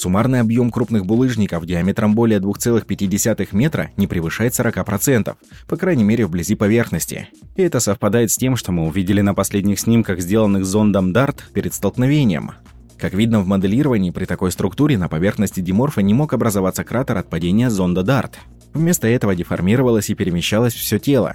Суммарный 0.00 0.40
объем 0.40 0.70
крупных 0.70 1.04
булыжников 1.04 1.66
диаметром 1.66 2.14
более 2.14 2.40
2,5 2.40 3.48
метра 3.52 3.90
не 3.98 4.06
превышает 4.06 4.58
40%, 4.58 5.36
по 5.68 5.76
крайней 5.76 6.04
мере 6.04 6.24
вблизи 6.24 6.54
поверхности. 6.54 7.28
И 7.54 7.60
это 7.60 7.80
совпадает 7.80 8.30
с 8.30 8.38
тем, 8.38 8.56
что 8.56 8.72
мы 8.72 8.86
увидели 8.86 9.20
на 9.20 9.34
последних 9.34 9.78
снимках, 9.78 10.20
сделанных 10.20 10.64
зондом 10.64 11.12
DART 11.12 11.40
перед 11.52 11.74
столкновением. 11.74 12.52
Как 12.96 13.12
видно 13.12 13.40
в 13.40 13.46
моделировании, 13.46 14.10
при 14.10 14.24
такой 14.24 14.52
структуре 14.52 14.96
на 14.96 15.10
поверхности 15.10 15.60
диморфа 15.60 16.00
не 16.00 16.14
мог 16.14 16.32
образоваться 16.32 16.82
кратер 16.82 17.18
от 17.18 17.28
падения 17.28 17.68
зонда 17.68 18.00
DART. 18.00 18.36
Вместо 18.72 19.06
этого 19.06 19.34
деформировалось 19.36 20.08
и 20.08 20.14
перемещалось 20.14 20.72
все 20.72 20.98
тело. 20.98 21.34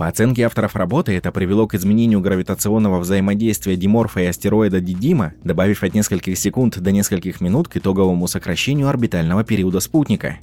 По 0.00 0.08
оценке 0.08 0.44
авторов 0.44 0.76
работы, 0.76 1.14
это 1.14 1.30
привело 1.30 1.66
к 1.66 1.74
изменению 1.74 2.22
гравитационного 2.22 3.00
взаимодействия 3.00 3.76
диморфа 3.76 4.20
и 4.20 4.24
астероида 4.24 4.80
Дидима, 4.80 5.34
добавив 5.44 5.82
от 5.82 5.92
нескольких 5.92 6.38
секунд 6.38 6.78
до 6.78 6.90
нескольких 6.90 7.42
минут 7.42 7.68
к 7.68 7.76
итоговому 7.76 8.26
сокращению 8.26 8.88
орбитального 8.88 9.44
периода 9.44 9.78
спутника. 9.80 10.38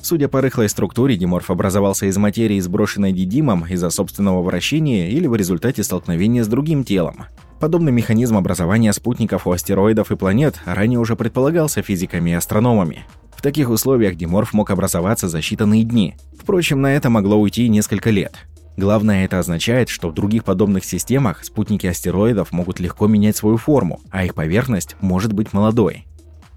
Судя 0.00 0.28
по 0.28 0.40
рыхлой 0.40 0.68
структуре, 0.68 1.16
диморф 1.16 1.50
образовался 1.50 2.06
из 2.06 2.16
материи, 2.18 2.60
сброшенной 2.60 3.10
Дидимом 3.10 3.66
из-за 3.66 3.90
собственного 3.90 4.42
вращения 4.42 5.08
или 5.08 5.26
в 5.26 5.34
результате 5.34 5.82
столкновения 5.82 6.44
с 6.44 6.46
другим 6.46 6.84
телом. 6.84 7.24
Подобный 7.58 7.90
механизм 7.90 8.36
образования 8.36 8.92
спутников 8.92 9.44
у 9.48 9.50
астероидов 9.50 10.12
и 10.12 10.16
планет 10.16 10.60
ранее 10.64 11.00
уже 11.00 11.16
предполагался 11.16 11.82
физиками 11.82 12.30
и 12.30 12.34
астрономами. 12.34 13.06
В 13.36 13.42
таких 13.42 13.70
условиях 13.70 14.14
диморф 14.14 14.52
мог 14.52 14.70
образоваться 14.70 15.26
за 15.26 15.38
считанные 15.38 15.82
дни. 15.82 16.14
Впрочем, 16.38 16.80
на 16.80 16.94
это 16.94 17.10
могло 17.10 17.38
уйти 17.40 17.68
несколько 17.68 18.10
лет. 18.10 18.46
Главное, 18.80 19.26
это 19.26 19.38
означает, 19.38 19.90
что 19.90 20.08
в 20.08 20.14
других 20.14 20.42
подобных 20.42 20.86
системах 20.86 21.44
спутники 21.44 21.86
астероидов 21.86 22.50
могут 22.50 22.80
легко 22.80 23.06
менять 23.08 23.36
свою 23.36 23.58
форму, 23.58 24.00
а 24.10 24.24
их 24.24 24.34
поверхность 24.34 24.96
может 25.02 25.34
быть 25.34 25.52
молодой. 25.52 26.06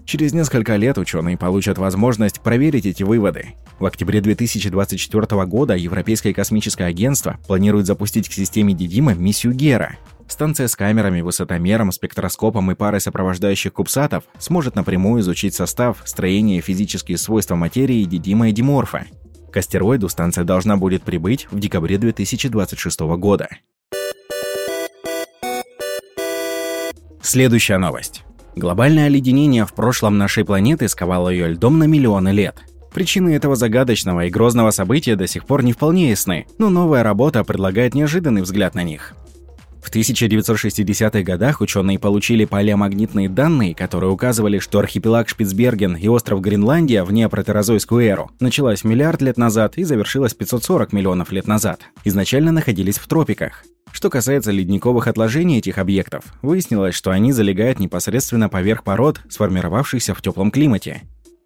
Через 0.06 0.32
несколько 0.32 0.78
лет 0.78 0.98
ученые 0.98 1.36
получат 1.36 1.78
возможность 1.78 2.40
проверить 2.40 2.86
эти 2.86 3.04
выводы. 3.04 3.56
В 3.78 3.86
октябре 3.86 4.22
2024 4.22 5.46
года 5.46 5.76
Европейское 5.76 6.34
космическое 6.34 6.86
агентство 6.86 7.40
планирует 7.46 7.88
запустить 7.88 8.30
к 8.30 8.34
системе 8.34 8.74
Дидима 8.74 9.14
миссию 9.16 9.52
Гера. 9.52 9.98
Станция 10.30 10.70
с 10.70 10.78
камерами, 10.78 11.20
высотомером, 11.20 11.92
спектроскопом 11.92 12.72
и 12.72 12.76
парой 12.76 13.02
сопровождающих 13.02 13.74
кубсатов 13.74 14.24
сможет 14.40 14.76
напрямую 14.76 15.20
изучить 15.20 15.56
состав, 15.56 15.98
строение 16.06 16.60
и 16.60 16.62
физические 16.62 17.18
свойства 17.18 17.56
материи 17.56 18.06
Дидима 18.06 18.48
и 18.48 18.54
Диморфа. 18.54 19.08
К 19.54 19.58
астероиду 19.58 20.10
станция 20.10 20.44
должна 20.44 20.78
будет 20.78 21.04
прибыть 21.04 21.48
в 21.52 21.60
декабре 21.60 22.00
2026 22.00 23.02
года. 23.02 23.50
Следующая 27.22 27.78
новость. 27.78 28.24
Глобальное 28.56 29.06
оледенение 29.06 29.66
в 29.68 29.74
прошлом 29.74 30.18
нашей 30.18 30.44
планеты 30.44 30.90
сковало 30.90 31.30
ее 31.30 31.50
льдом 31.50 31.78
на 31.78 31.84
миллионы 31.84 32.30
лет. 32.30 32.64
Причины 32.96 33.36
этого 33.36 33.56
загадочного 33.56 34.26
и 34.26 34.32
грозного 34.32 34.72
события 34.72 35.16
до 35.16 35.28
сих 35.28 35.46
пор 35.46 35.64
не 35.64 35.74
вполне 35.74 36.10
ясны, 36.10 36.48
но 36.58 36.70
новая 36.70 37.04
работа 37.04 37.44
предлагает 37.44 37.94
неожиданный 37.94 38.42
взгляд 38.42 38.74
на 38.74 38.82
них. 38.82 39.16
В 39.84 39.92
1960-х 39.94 41.22
годах 41.24 41.60
ученые 41.60 42.00
получили 42.00 42.46
палеомагнитные 42.46 43.28
данные, 43.28 43.76
которые 43.76 44.12
указывали, 44.12 44.58
что 44.60 44.80
архипелаг 44.80 45.28
Шпицберген 45.28 45.98
и 45.98 46.08
остров 46.08 46.40
Гренландия 46.40 47.04
в 47.04 47.12
неопротерозойскую 47.12 48.04
эру 48.04 48.32
началась 48.40 48.86
миллиард 48.86 49.22
лет 49.22 49.38
назад 49.38 49.78
и 49.78 49.84
завершилась 49.84 50.34
540 50.34 50.94
миллионов 50.94 51.34
лет 51.34 51.48
назад. 51.48 51.82
Изначально 52.06 52.54
находились 52.54 52.98
в 52.98 53.08
тропиках. 53.08 53.66
Что 53.92 54.10
касается 54.10 54.52
ледниковых 54.52 55.08
отложений 55.08 55.60
этих 55.60 55.78
объектов, 55.78 56.24
выяснилось, 56.42 56.96
что 56.96 57.12
они 57.12 57.34
залегают 57.34 57.80
непосредственно 57.80 58.48
поверх 58.48 58.84
пород, 58.84 59.20
сформировавшихся 59.30 60.16
в 60.16 60.22
теплом 60.22 60.50
климате. 60.50 61.04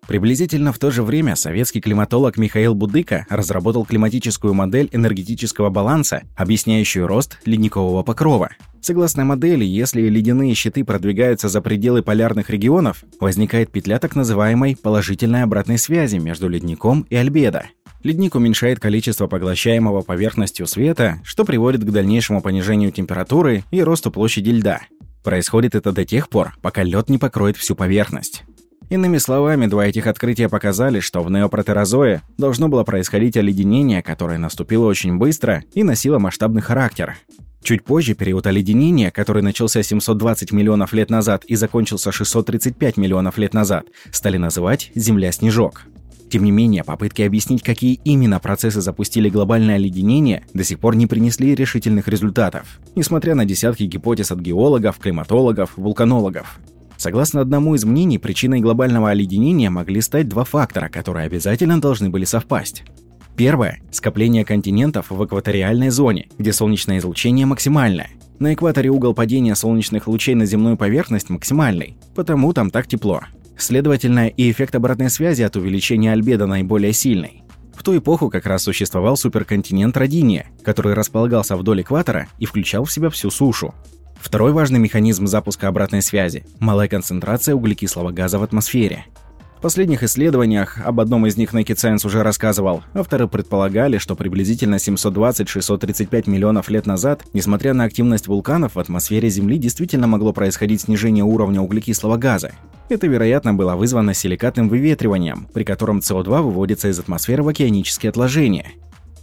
Приблизительно 0.08 0.72
в 0.72 0.80
то 0.80 0.90
же 0.90 1.04
время 1.04 1.36
советский 1.36 1.82
климатолог 1.82 2.38
Михаил 2.38 2.74
Будыка 2.74 3.26
разработал 3.30 3.86
климатическую 3.86 4.54
модель 4.54 4.90
энергетического 4.94 5.70
баланса, 5.70 6.24
объясняющую 6.38 7.06
рост 7.08 7.40
ледникового 7.46 8.04
покрова. 8.04 8.52
Согласно 8.80 9.26
модели, 9.26 9.66
если 9.66 10.02
ледяные 10.04 10.54
щиты 10.54 10.86
продвигаются 10.86 11.50
за 11.50 11.62
пределы 11.62 12.04
полярных 12.04 12.50
регионов, 12.50 13.04
возникает 13.20 13.70
петля 13.70 14.00
так 14.00 14.16
называемой 14.16 14.78
положительной 14.78 15.44
обратной 15.44 15.78
связи 15.78 16.18
между 16.18 16.48
ледником 16.48 17.06
и 17.10 17.16
альбедо. 17.18 17.66
Ледник 18.04 18.36
уменьшает 18.36 18.80
количество 18.80 19.28
поглощаемого 19.28 20.04
поверхностью 20.04 20.68
света, 20.68 21.20
что 21.26 21.44
приводит 21.44 21.84
к 21.84 21.92
дальнейшему 21.92 22.42
понижению 22.42 22.92
температуры 22.92 23.66
и 23.72 23.84
росту 23.84 24.10
площади 24.10 24.52
льда. 24.52 24.82
Происходит 25.24 25.76
это 25.76 25.92
до 25.92 26.06
тех 26.06 26.30
пор, 26.30 26.54
пока 26.62 26.84
лед 26.84 27.10
не 27.10 27.18
покроет 27.18 27.58
всю 27.58 27.76
поверхность. 27.76 28.46
Иными 28.90 29.18
словами, 29.18 29.66
два 29.66 29.86
этих 29.88 30.08
открытия 30.08 30.48
показали, 30.48 31.02
что 31.02 31.22
в 31.22 31.30
неопротерозое 31.30 32.24
должно 32.38 32.70
было 32.70 32.86
происходить 32.86 33.36
оледенение, 33.36 34.02
которое 34.02 34.38
наступило 34.38 34.86
очень 34.86 35.18
быстро 35.18 35.64
и 35.74 35.84
носило 35.84 36.20
масштабный 36.20 36.62
характер. 36.62 37.18
Чуть 37.62 37.84
позже 37.84 38.14
период 38.14 38.48
оледенения, 38.48 39.12
который 39.12 39.44
начался 39.44 39.84
720 39.84 40.54
миллионов 40.54 40.94
лет 40.94 41.10
назад 41.10 41.44
и 41.44 41.56
закончился 41.56 42.14
635 42.14 42.96
миллионов 42.96 43.38
лет 43.38 43.54
назад, 43.54 43.88
стали 44.12 44.38
называть 44.38 44.90
«Земля-снежок». 44.96 45.84
Тем 46.30 46.46
не 46.46 46.52
менее, 46.52 46.86
попытки 46.86 47.22
объяснить, 47.24 47.64
какие 47.64 48.00
именно 48.06 48.40
процессы 48.40 48.80
запустили 48.80 49.30
глобальное 49.30 49.76
оледенение, 49.76 50.46
до 50.54 50.64
сих 50.64 50.80
пор 50.80 50.96
не 50.96 51.08
принесли 51.08 51.56
решительных 51.56 52.08
результатов, 52.08 52.80
несмотря 52.96 53.36
на 53.36 53.44
десятки 53.44 53.84
гипотез 53.84 54.32
от 54.32 54.40
геологов, 54.40 54.98
климатологов, 54.98 55.72
вулканологов. 55.76 56.60
Согласно 56.98 57.42
одному 57.42 57.76
из 57.76 57.86
мнений, 57.86 58.18
причиной 58.18 58.60
глобального 58.60 59.12
оледенения 59.12 59.70
могли 59.70 60.02
стать 60.02 60.28
два 60.28 60.44
фактора, 60.44 60.90
которые 60.90 61.28
обязательно 61.28 61.80
должны 61.80 62.10
были 62.10 62.26
совпасть. 62.26 62.84
Первое– 63.36 63.80
скопление 63.92 64.44
континентов 64.44 65.12
в 65.12 65.24
экваториальной 65.24 65.90
зоне, 65.90 66.28
где 66.40 66.52
солнечное 66.52 66.98
излучение 66.98 67.46
максимальное. 67.46 68.10
На 68.40 68.56
экваторе 68.56 68.90
угол 68.90 69.14
падения 69.14 69.54
солнечных 69.54 70.08
лучей 70.08 70.34
на 70.34 70.48
земную 70.48 70.76
поверхность 70.76 71.30
максимальный, 71.30 71.98
потому 72.16 72.52
там 72.54 72.72
так 72.72 72.88
тепло. 72.88 73.22
Следовательно, 73.56 74.28
и 74.28 74.50
эффект 74.50 74.76
обратной 74.76 75.12
связи 75.12 75.44
от 75.44 75.56
увеличения 75.56 76.14
альбедо 76.14 76.48
наиболее 76.48 76.94
сильный. 76.94 77.44
В 77.76 77.84
ту 77.84 77.96
эпоху 77.96 78.32
как 78.32 78.48
раз 78.48 78.64
существовал 78.64 79.18
суперконтинент 79.18 79.96
Родиния, 79.98 80.48
который 80.64 80.96
располагался 80.96 81.56
вдоль 81.56 81.82
экватора 81.82 82.28
и 82.40 82.46
включал 82.46 82.86
в 82.86 82.92
себя 82.92 83.12
всю 83.12 83.30
сушу. 83.30 83.76
Второй 84.20 84.52
важный 84.52 84.80
механизм 84.80 85.28
запуска 85.28 85.68
обратной 85.68 86.02
связи– 86.02 86.46
малая 86.60 86.88
концентрация 86.88 87.56
углекислого 87.56 88.12
газа 88.12 88.40
в 88.40 88.44
атмосфере. 88.44 89.06
В 89.58 89.62
последних 89.62 90.04
исследованиях, 90.04 90.78
об 90.86 91.00
одном 91.00 91.26
из 91.26 91.36
них 91.36 91.52
Naked 91.52 91.78
Science 91.78 92.06
уже 92.06 92.22
рассказывал, 92.22 92.84
авторы 92.94 93.28
предполагали, 93.28 93.98
что 93.98 94.16
приблизительно 94.16 94.76
720-635 94.76 96.30
миллионов 96.30 96.70
лет 96.70 96.86
назад, 96.86 97.24
несмотря 97.34 97.74
на 97.74 97.86
активность 97.86 98.28
вулканов, 98.28 98.76
в 98.76 98.80
атмосфере 98.80 99.30
Земли 99.30 99.58
действительно 99.58 100.06
могло 100.06 100.32
происходить 100.32 100.82
снижение 100.82 101.24
уровня 101.24 101.60
углекислого 101.62 102.18
газа. 102.18 102.52
Это, 102.90 103.08
вероятно, 103.08 103.56
было 103.56 103.76
вызвано 103.76 104.14
силикатным 104.14 104.70
выветриванием, 104.70 105.48
при 105.52 105.64
котором 105.64 106.00
СО2 106.00 106.44
выводится 106.44 106.90
из 106.90 107.00
атмосферы 107.00 107.42
в 107.42 107.48
океанические 107.48 108.12
отложения. 108.12 108.74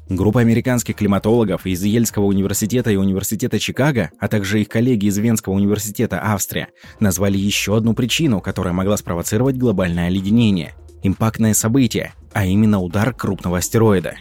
Группа 0.09 0.41
американских 0.41 0.97
климатологов 0.97 1.65
из 1.65 1.83
Ельского 1.83 2.25
университета 2.25 2.91
и 2.91 2.97
Университета 2.97 3.59
Чикаго, 3.59 4.11
а 4.21 4.29
также 4.29 4.61
их 4.61 4.69
коллеги 4.69 5.07
из 5.07 5.17
Венского 5.17 5.55
университета 5.55 6.21
Австрия, 6.23 6.69
назвали 7.01 7.39
еще 7.39 7.75
одну 7.75 7.95
причину, 7.95 8.43
которая 8.43 8.75
могла 8.75 8.99
спровоцировать 8.99 9.57
глобальное 9.57 10.09
оледенение– 10.09 10.75
импактное 11.03 11.55
событие, 11.55 12.13
а 12.35 12.45
именно 12.45 12.81
удар 12.81 13.15
крупного 13.15 13.59
астероида. 13.59 14.17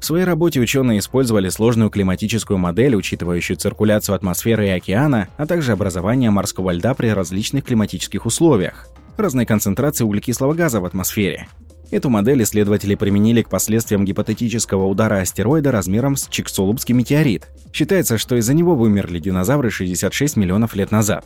В 0.00 0.04
своей 0.04 0.24
работе 0.24 0.60
ученые 0.60 0.98
использовали 0.98 1.48
сложную 1.48 1.90
климатическую 1.90 2.58
модель, 2.58 2.96
учитывающую 2.96 3.56
циркуляцию 3.56 4.16
атмосферы 4.16 4.66
и 4.66 4.70
океана, 4.70 5.28
а 5.36 5.46
также 5.46 5.72
образование 5.72 6.30
морского 6.30 6.72
льда 6.72 6.92
при 6.92 7.06
различных 7.08 7.64
климатических 7.64 8.26
условиях, 8.26 8.88
разной 9.16 9.46
концентрации 9.46 10.04
углекислого 10.04 10.54
газа 10.54 10.80
в 10.80 10.84
атмосфере, 10.84 11.48
Эту 11.90 12.10
модель 12.10 12.42
исследователи 12.42 12.94
применили 12.94 13.42
к 13.42 13.48
последствиям 13.48 14.04
гипотетического 14.04 14.86
удара 14.86 15.20
астероида 15.20 15.70
размером 15.70 16.16
с 16.16 16.28
Чиксулубский 16.28 16.94
метеорит. 16.94 17.48
Считается, 17.72 18.18
что 18.18 18.36
из-за 18.36 18.54
него 18.54 18.74
вымерли 18.74 19.18
динозавры 19.18 19.70
66 19.70 20.36
миллионов 20.36 20.74
лет 20.74 20.90
назад. 20.90 21.24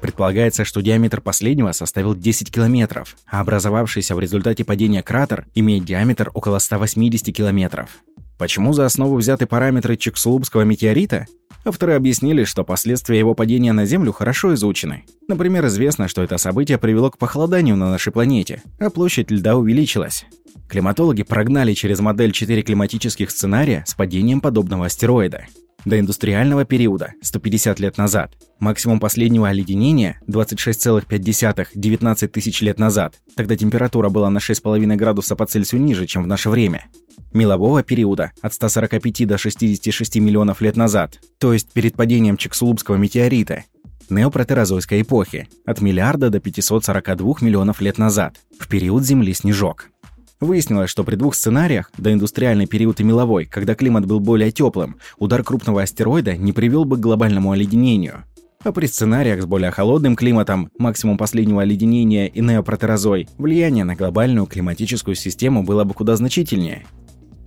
Предполагается, 0.00 0.64
что 0.64 0.80
диаметр 0.80 1.20
последнего 1.20 1.72
составил 1.72 2.14
10 2.14 2.52
километров, 2.52 3.16
а 3.26 3.40
образовавшийся 3.40 4.14
в 4.14 4.20
результате 4.20 4.64
падения 4.64 5.02
кратер 5.02 5.46
имеет 5.54 5.84
диаметр 5.84 6.30
около 6.34 6.58
180 6.58 7.34
километров. 7.34 7.90
Почему 8.38 8.72
за 8.72 8.86
основу 8.86 9.16
взяты 9.16 9.46
параметры 9.46 9.96
Чиксулубского 9.96 10.62
метеорита? 10.62 11.26
Авторы 11.64 11.94
объяснили, 11.94 12.44
что 12.44 12.64
последствия 12.64 13.18
его 13.18 13.34
падения 13.34 13.72
на 13.72 13.84
Землю 13.84 14.12
хорошо 14.12 14.54
изучены. 14.54 15.04
Например, 15.28 15.66
известно, 15.66 16.08
что 16.08 16.22
это 16.22 16.38
событие 16.38 16.78
привело 16.78 17.10
к 17.10 17.18
похолоданию 17.18 17.76
на 17.76 17.90
нашей 17.90 18.12
планете, 18.12 18.62
а 18.78 18.90
площадь 18.90 19.30
льда 19.30 19.56
увеличилась. 19.56 20.24
Климатологи 20.68 21.22
прогнали 21.22 21.72
через 21.74 22.00
модель 22.00 22.32
4 22.32 22.62
климатических 22.62 23.30
сценария 23.30 23.84
с 23.86 23.94
падением 23.94 24.40
подобного 24.40 24.86
астероида. 24.86 25.46
До 25.88 25.98
индустриального 25.98 26.66
периода, 26.66 27.14
150 27.22 27.80
лет 27.80 27.96
назад, 27.96 28.34
максимум 28.60 29.00
последнего 29.00 29.48
оледенения, 29.48 30.20
26,5-19 30.26 32.28
тысяч 32.28 32.60
лет 32.60 32.78
назад, 32.78 33.14
тогда 33.34 33.56
температура 33.56 34.10
была 34.10 34.28
на 34.28 34.36
6,5 34.36 34.96
градуса 34.96 35.34
по 35.34 35.46
Цельсию 35.46 35.80
ниже, 35.80 36.04
чем 36.04 36.24
в 36.24 36.26
наше 36.26 36.50
время. 36.50 36.84
Мелового 37.32 37.82
периода, 37.82 38.32
от 38.42 38.52
145 38.52 39.26
до 39.26 39.38
66 39.38 40.16
миллионов 40.16 40.60
лет 40.60 40.76
назад, 40.76 41.20
то 41.38 41.54
есть 41.54 41.72
перед 41.72 41.94
падением 41.94 42.36
Чексулубского 42.36 42.96
метеорита, 42.96 43.64
неопротерозойской 44.10 45.00
эпохи, 45.00 45.48
от 45.64 45.80
миллиарда 45.80 46.28
до 46.28 46.38
542 46.38 47.36
миллионов 47.40 47.80
лет 47.80 47.96
назад, 47.96 48.36
в 48.60 48.68
период 48.68 49.04
Земли-снежок. 49.04 49.88
Выяснилось, 50.40 50.90
что 50.90 51.02
при 51.02 51.16
двух 51.16 51.34
сценариях, 51.34 51.90
доиндустриальный 51.98 52.66
период 52.66 53.00
и 53.00 53.04
меловой, 53.04 53.44
когда 53.44 53.74
климат 53.74 54.06
был 54.06 54.20
более 54.20 54.52
теплым, 54.52 54.96
удар 55.18 55.42
крупного 55.42 55.82
астероида 55.82 56.36
не 56.36 56.52
привел 56.52 56.84
бы 56.84 56.96
к 56.96 57.00
глобальному 57.00 57.50
оледенению. 57.50 58.24
А 58.62 58.72
при 58.72 58.86
сценариях 58.86 59.42
с 59.42 59.46
более 59.46 59.70
холодным 59.70 60.14
климатом, 60.16 60.70
максимум 60.78 61.16
последнего 61.16 61.62
оледенения 61.62 62.26
и 62.26 62.40
неопротерозой, 62.40 63.28
влияние 63.38 63.84
на 63.84 63.94
глобальную 63.94 64.46
климатическую 64.46 65.14
систему 65.14 65.62
было 65.62 65.84
бы 65.84 65.94
куда 65.94 66.16
значительнее. 66.16 66.84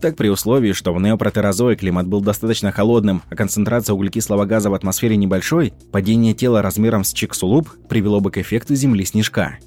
Так, 0.01 0.15
при 0.15 0.29
условии, 0.29 0.71
что 0.71 0.93
в 0.93 0.99
неопротерозое 0.99 1.75
климат 1.75 2.07
был 2.07 2.21
достаточно 2.21 2.71
холодным, 2.71 3.21
а 3.29 3.35
концентрация 3.35 3.93
углекислого 3.93 4.45
газа 4.45 4.69
в 4.69 4.73
атмосфере 4.73 5.15
небольшой, 5.15 5.73
падение 5.91 6.33
тела 6.33 6.61
размером 6.61 7.03
с 7.03 7.13
Чиксулуп 7.13 7.69
привело 7.87 8.19
бы 8.19 8.31
к 8.31 8.37
эффекту 8.37 8.73
Земли-снежка. 8.73 9.59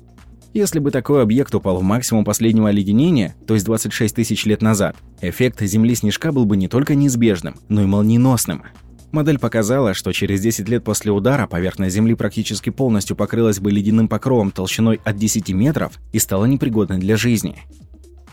Если 0.54 0.78
бы 0.78 0.92
такой 0.92 1.20
объект 1.20 1.52
упал 1.52 1.78
в 1.78 1.82
максимум 1.82 2.24
последнего 2.24 2.68
оледенения, 2.68 3.34
то 3.44 3.54
есть 3.54 3.66
26 3.66 4.14
тысяч 4.14 4.46
лет 4.46 4.62
назад, 4.62 4.96
эффект 5.20 5.60
Земли-снежка 5.60 6.30
был 6.30 6.44
бы 6.44 6.56
не 6.56 6.68
только 6.68 6.94
неизбежным, 6.94 7.56
но 7.68 7.82
и 7.82 7.86
молниеносным. 7.86 8.62
Модель 9.10 9.40
показала, 9.40 9.94
что 9.94 10.12
через 10.12 10.40
10 10.40 10.68
лет 10.68 10.84
после 10.84 11.10
удара 11.10 11.48
поверхность 11.48 11.96
Земли 11.96 12.14
практически 12.14 12.70
полностью 12.70 13.16
покрылась 13.16 13.58
бы 13.58 13.72
ледяным 13.72 14.06
покровом 14.06 14.52
толщиной 14.52 15.00
от 15.04 15.16
10 15.16 15.50
метров 15.50 15.94
и 16.12 16.20
стала 16.20 16.44
непригодной 16.44 16.98
для 16.98 17.16
жизни. 17.16 17.56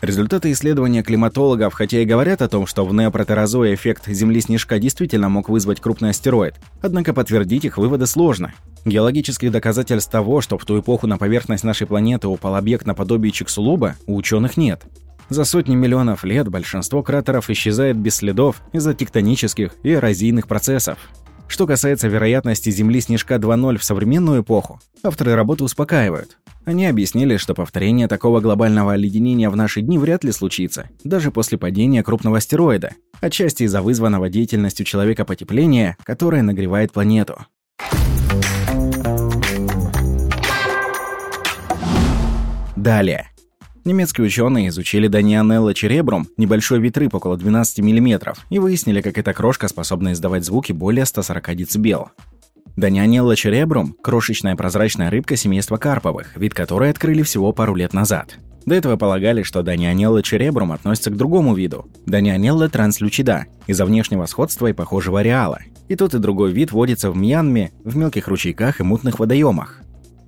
Результаты 0.00 0.52
исследования 0.52 1.02
климатологов, 1.02 1.74
хотя 1.74 2.02
и 2.02 2.04
говорят 2.04 2.40
о 2.40 2.48
том, 2.48 2.66
что 2.68 2.84
в 2.84 2.94
неопротерозое 2.94 3.74
эффект 3.74 4.06
Земли-снежка 4.06 4.78
действительно 4.78 5.28
мог 5.28 5.48
вызвать 5.48 5.80
крупный 5.80 6.10
астероид, 6.10 6.54
однако 6.82 7.14
подтвердить 7.14 7.64
их 7.64 7.78
выводы 7.78 8.06
сложно. 8.06 8.52
Геологических 8.84 9.52
доказательств 9.52 10.10
того, 10.10 10.40
что 10.40 10.58
в 10.58 10.64
ту 10.64 10.80
эпоху 10.80 11.06
на 11.06 11.16
поверхность 11.16 11.62
нашей 11.62 11.86
планеты 11.86 12.26
упал 12.26 12.56
объект 12.56 12.84
наподобие 12.84 13.30
Чиксулуба, 13.30 13.94
у 14.06 14.16
ученых 14.16 14.56
нет. 14.56 14.82
За 15.28 15.44
сотни 15.44 15.76
миллионов 15.76 16.24
лет 16.24 16.48
большинство 16.48 17.02
кратеров 17.02 17.48
исчезает 17.48 17.96
без 17.96 18.16
следов 18.16 18.60
из-за 18.72 18.92
тектонических 18.92 19.74
и 19.82 19.92
эрозийных 19.92 20.48
процессов. 20.48 20.98
Что 21.46 21.66
касается 21.66 22.08
вероятности 22.08 22.70
Земли 22.70 23.00
снежка 23.00 23.36
2.0 23.36 23.78
в 23.78 23.84
современную 23.84 24.42
эпоху, 24.42 24.80
авторы 25.02 25.34
работы 25.34 25.64
успокаивают. 25.64 26.38
Они 26.64 26.86
объяснили, 26.86 27.36
что 27.36 27.54
повторение 27.54 28.08
такого 28.08 28.40
глобального 28.40 28.94
оледенения 28.94 29.50
в 29.50 29.56
наши 29.56 29.80
дни 29.80 29.98
вряд 29.98 30.24
ли 30.24 30.32
случится, 30.32 30.88
даже 31.04 31.30
после 31.30 31.58
падения 31.58 32.02
крупного 32.02 32.38
астероида, 32.38 32.92
отчасти 33.20 33.64
из-за 33.64 33.82
вызванного 33.82 34.28
деятельностью 34.28 34.86
человека 34.86 35.24
потепления, 35.24 35.96
которое 36.04 36.42
нагревает 36.42 36.92
планету. 36.92 37.46
Далее. 42.82 43.30
Немецкие 43.84 44.26
ученые 44.26 44.66
изучили 44.66 45.06
Данианелла 45.06 45.72
черебрум, 45.72 46.26
небольшой 46.36 46.80
вид 46.80 46.98
рыб 46.98 47.14
около 47.14 47.36
12 47.36 47.78
мм, 47.78 48.34
и 48.50 48.58
выяснили, 48.58 49.00
как 49.00 49.18
эта 49.18 49.32
крошка 49.32 49.68
способна 49.68 50.14
издавать 50.14 50.44
звуки 50.44 50.72
более 50.72 51.06
140 51.06 51.56
дБ. 51.58 52.10
Данианелла 52.74 53.36
черебрум– 53.36 53.94
крошечная 54.02 54.56
прозрачная 54.56 55.10
рыбка 55.10 55.36
семейства 55.36 55.76
карповых, 55.76 56.36
вид 56.36 56.54
которой 56.54 56.90
открыли 56.90 57.22
всего 57.22 57.52
пару 57.52 57.76
лет 57.76 57.92
назад. 57.92 58.38
До 58.66 58.74
этого 58.74 58.96
полагали, 58.96 59.44
что 59.44 59.62
Данианелла 59.62 60.20
черебрум 60.20 60.72
относится 60.72 61.10
к 61.10 61.16
другому 61.16 61.54
виду– 61.54 61.86
Данианелла 62.06 62.68
транслючида, 62.68 63.46
из-за 63.68 63.84
внешнего 63.84 64.26
сходства 64.26 64.66
и 64.66 64.72
похожего 64.72 65.20
ареала. 65.20 65.60
И 65.86 65.94
тот 65.94 66.14
и 66.14 66.18
другой 66.18 66.50
вид 66.50 66.72
водится 66.72 67.12
в 67.12 67.16
Мьянме, 67.16 67.70
в 67.84 67.96
мелких 67.96 68.26
ручейках 68.26 68.80
и 68.80 68.82
мутных 68.82 69.20
водоемах. 69.20 69.81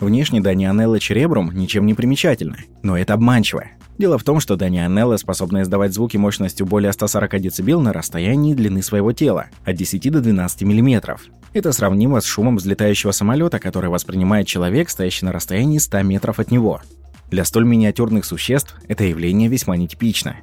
Внешне 0.05 0.43
Данианелла 0.43 1.01
черебрум 1.01 1.51
ничем 1.55 1.87
не 1.87 1.95
примечательна, 1.95 2.59
но 2.83 2.99
это 2.99 3.15
обманчиво. 3.15 3.65
Дело 3.97 4.19
в 4.19 4.23
том, 4.23 4.39
что 4.39 4.55
Данианелла 4.55 5.17
способна 5.17 5.63
издавать 5.63 5.95
звуки 5.95 6.19
мощностью 6.19 6.67
более 6.67 6.93
140 6.93 7.41
дБ 7.41 7.81
на 7.81 7.93
расстоянии 7.95 8.53
длины 8.53 8.83
своего 8.83 9.13
тела– 9.13 9.47
от 9.65 9.77
10 9.77 10.13
до 10.13 10.21
12 10.21 10.63
мм. 10.63 11.17
Это 11.55 11.73
сравнимо 11.73 12.21
с 12.21 12.27
шумом 12.27 12.57
взлетающего 12.57 13.13
самолета, 13.13 13.59
который 13.59 13.89
воспринимает 13.89 14.47
человек, 14.47 14.91
стоящий 14.91 15.25
на 15.25 15.33
расстоянии 15.33 15.79
100 15.79 16.03
метров 16.03 16.39
от 16.39 16.51
него. 16.51 16.83
Для 17.31 17.47
столь 17.47 17.65
миниатюрных 17.65 18.27
существ 18.27 18.77
это 18.87 19.05
явление 19.05 19.49
весьма 19.49 19.79
нетипично. 19.79 20.37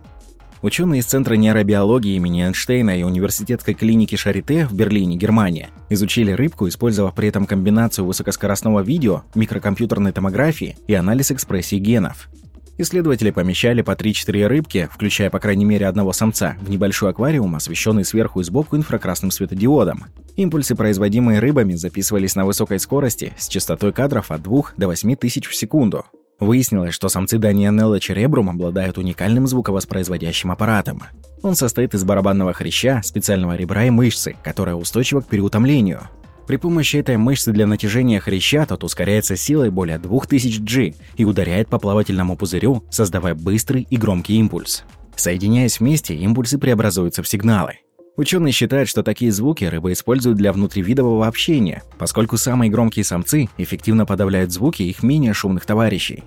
Ученые 0.62 1.00
из 1.00 1.06
Центра 1.06 1.34
нейробиологии 1.34 2.16
имени 2.18 2.44
Эйнштейна 2.44 3.00
и 3.00 3.02
университетской 3.02 3.74
клиники 3.74 4.16
Шарите 4.16 4.68
в 4.68 4.74
Берлине, 4.74 5.16
Германия, 5.18 5.70
изучили 5.90 6.32
рыбку, 6.34 6.68
использовав 6.68 7.16
при 7.16 7.30
этом 7.30 7.48
комбинацию 7.48 8.06
высокоскоростного 8.06 8.82
видео, 8.82 9.24
микрокомпьютерной 9.34 10.12
томографии 10.12 10.78
и 10.86 10.94
анализ 10.94 11.32
экспрессии 11.32 11.78
генов. 11.78 12.30
Исследователи 12.78 13.32
помещали 13.32 13.82
по 13.82 13.92
3-4 13.92 14.46
рыбки, 14.46 14.88
включая 14.92 15.32
по 15.32 15.40
крайней 15.40 15.66
мере 15.66 15.88
одного 15.88 16.14
самца, 16.14 16.56
в 16.62 16.70
небольшой 16.70 17.10
аквариум, 17.10 17.56
освещенный 17.56 18.06
сверху 18.06 18.42
и 18.42 18.44
сбоку 18.44 18.78
инфракрасным 18.78 19.32
светодиодом. 19.32 20.06
Импульсы, 20.36 20.76
производимые 20.76 21.40
рыбами, 21.40 21.74
записывались 21.74 22.36
на 22.36 22.46
высокой 22.46 22.80
скорости 22.80 23.34
с 23.36 23.48
частотой 23.48 23.94
кадров 23.94 24.30
от 24.30 24.44
2 24.44 24.62
до 24.78 24.88
8 24.88 25.16
тысяч 25.16 25.48
в 25.48 25.56
секунду. 25.56 26.06
Выяснилось, 26.42 26.96
что 26.96 27.08
самцы 27.08 27.38
Данианелла 27.38 28.00
черебрум 28.00 28.50
обладают 28.50 28.98
уникальным 28.98 29.46
звуковоспроизводящим 29.46 30.50
аппаратом. 30.50 31.04
Он 31.44 31.56
состоит 31.56 31.94
из 31.94 32.04
барабанного 32.04 32.52
хряща, 32.52 33.02
специального 33.04 33.56
ребра 33.56 33.86
и 33.86 33.92
мышцы, 33.92 34.36
которая 34.44 34.74
устойчива 34.74 35.22
к 35.22 35.28
переутомлению. 35.28 36.10
При 36.48 36.58
помощи 36.58 36.98
этой 36.98 37.18
мышцы 37.18 37.52
для 37.52 37.68
натяжения 37.68 38.20
хряща 38.20 38.66
тот 38.66 38.84
ускоряется 38.84 39.36
силой 39.36 39.70
более 39.70 40.00
2000 40.00 40.62
G 40.62 40.96
и 41.16 41.26
ударяет 41.26 41.68
по 41.68 41.78
плавательному 41.78 42.36
пузырю, 42.36 42.84
создавая 42.90 43.36
быстрый 43.36 43.86
и 43.88 43.96
громкий 43.96 44.38
импульс. 44.38 44.84
Соединяясь 45.16 45.80
вместе, 45.80 46.16
импульсы 46.16 46.58
преобразуются 46.58 47.22
в 47.22 47.28
сигналы. 47.28 47.76
Ученые 48.18 48.52
считают, 48.52 48.90
что 48.90 49.04
такие 49.04 49.32
звуки 49.32 49.64
рыба 49.64 49.92
используют 49.94 50.38
для 50.38 50.52
внутривидового 50.52 51.28
общения, 51.28 51.82
поскольку 51.98 52.38
самые 52.38 52.70
громкие 52.70 53.06
самцы 53.06 53.50
эффективно 53.58 54.06
подавляют 54.06 54.52
звуки 54.52 54.84
их 54.84 55.02
менее 55.02 55.34
шумных 55.34 55.66
товарищей. 55.66 56.24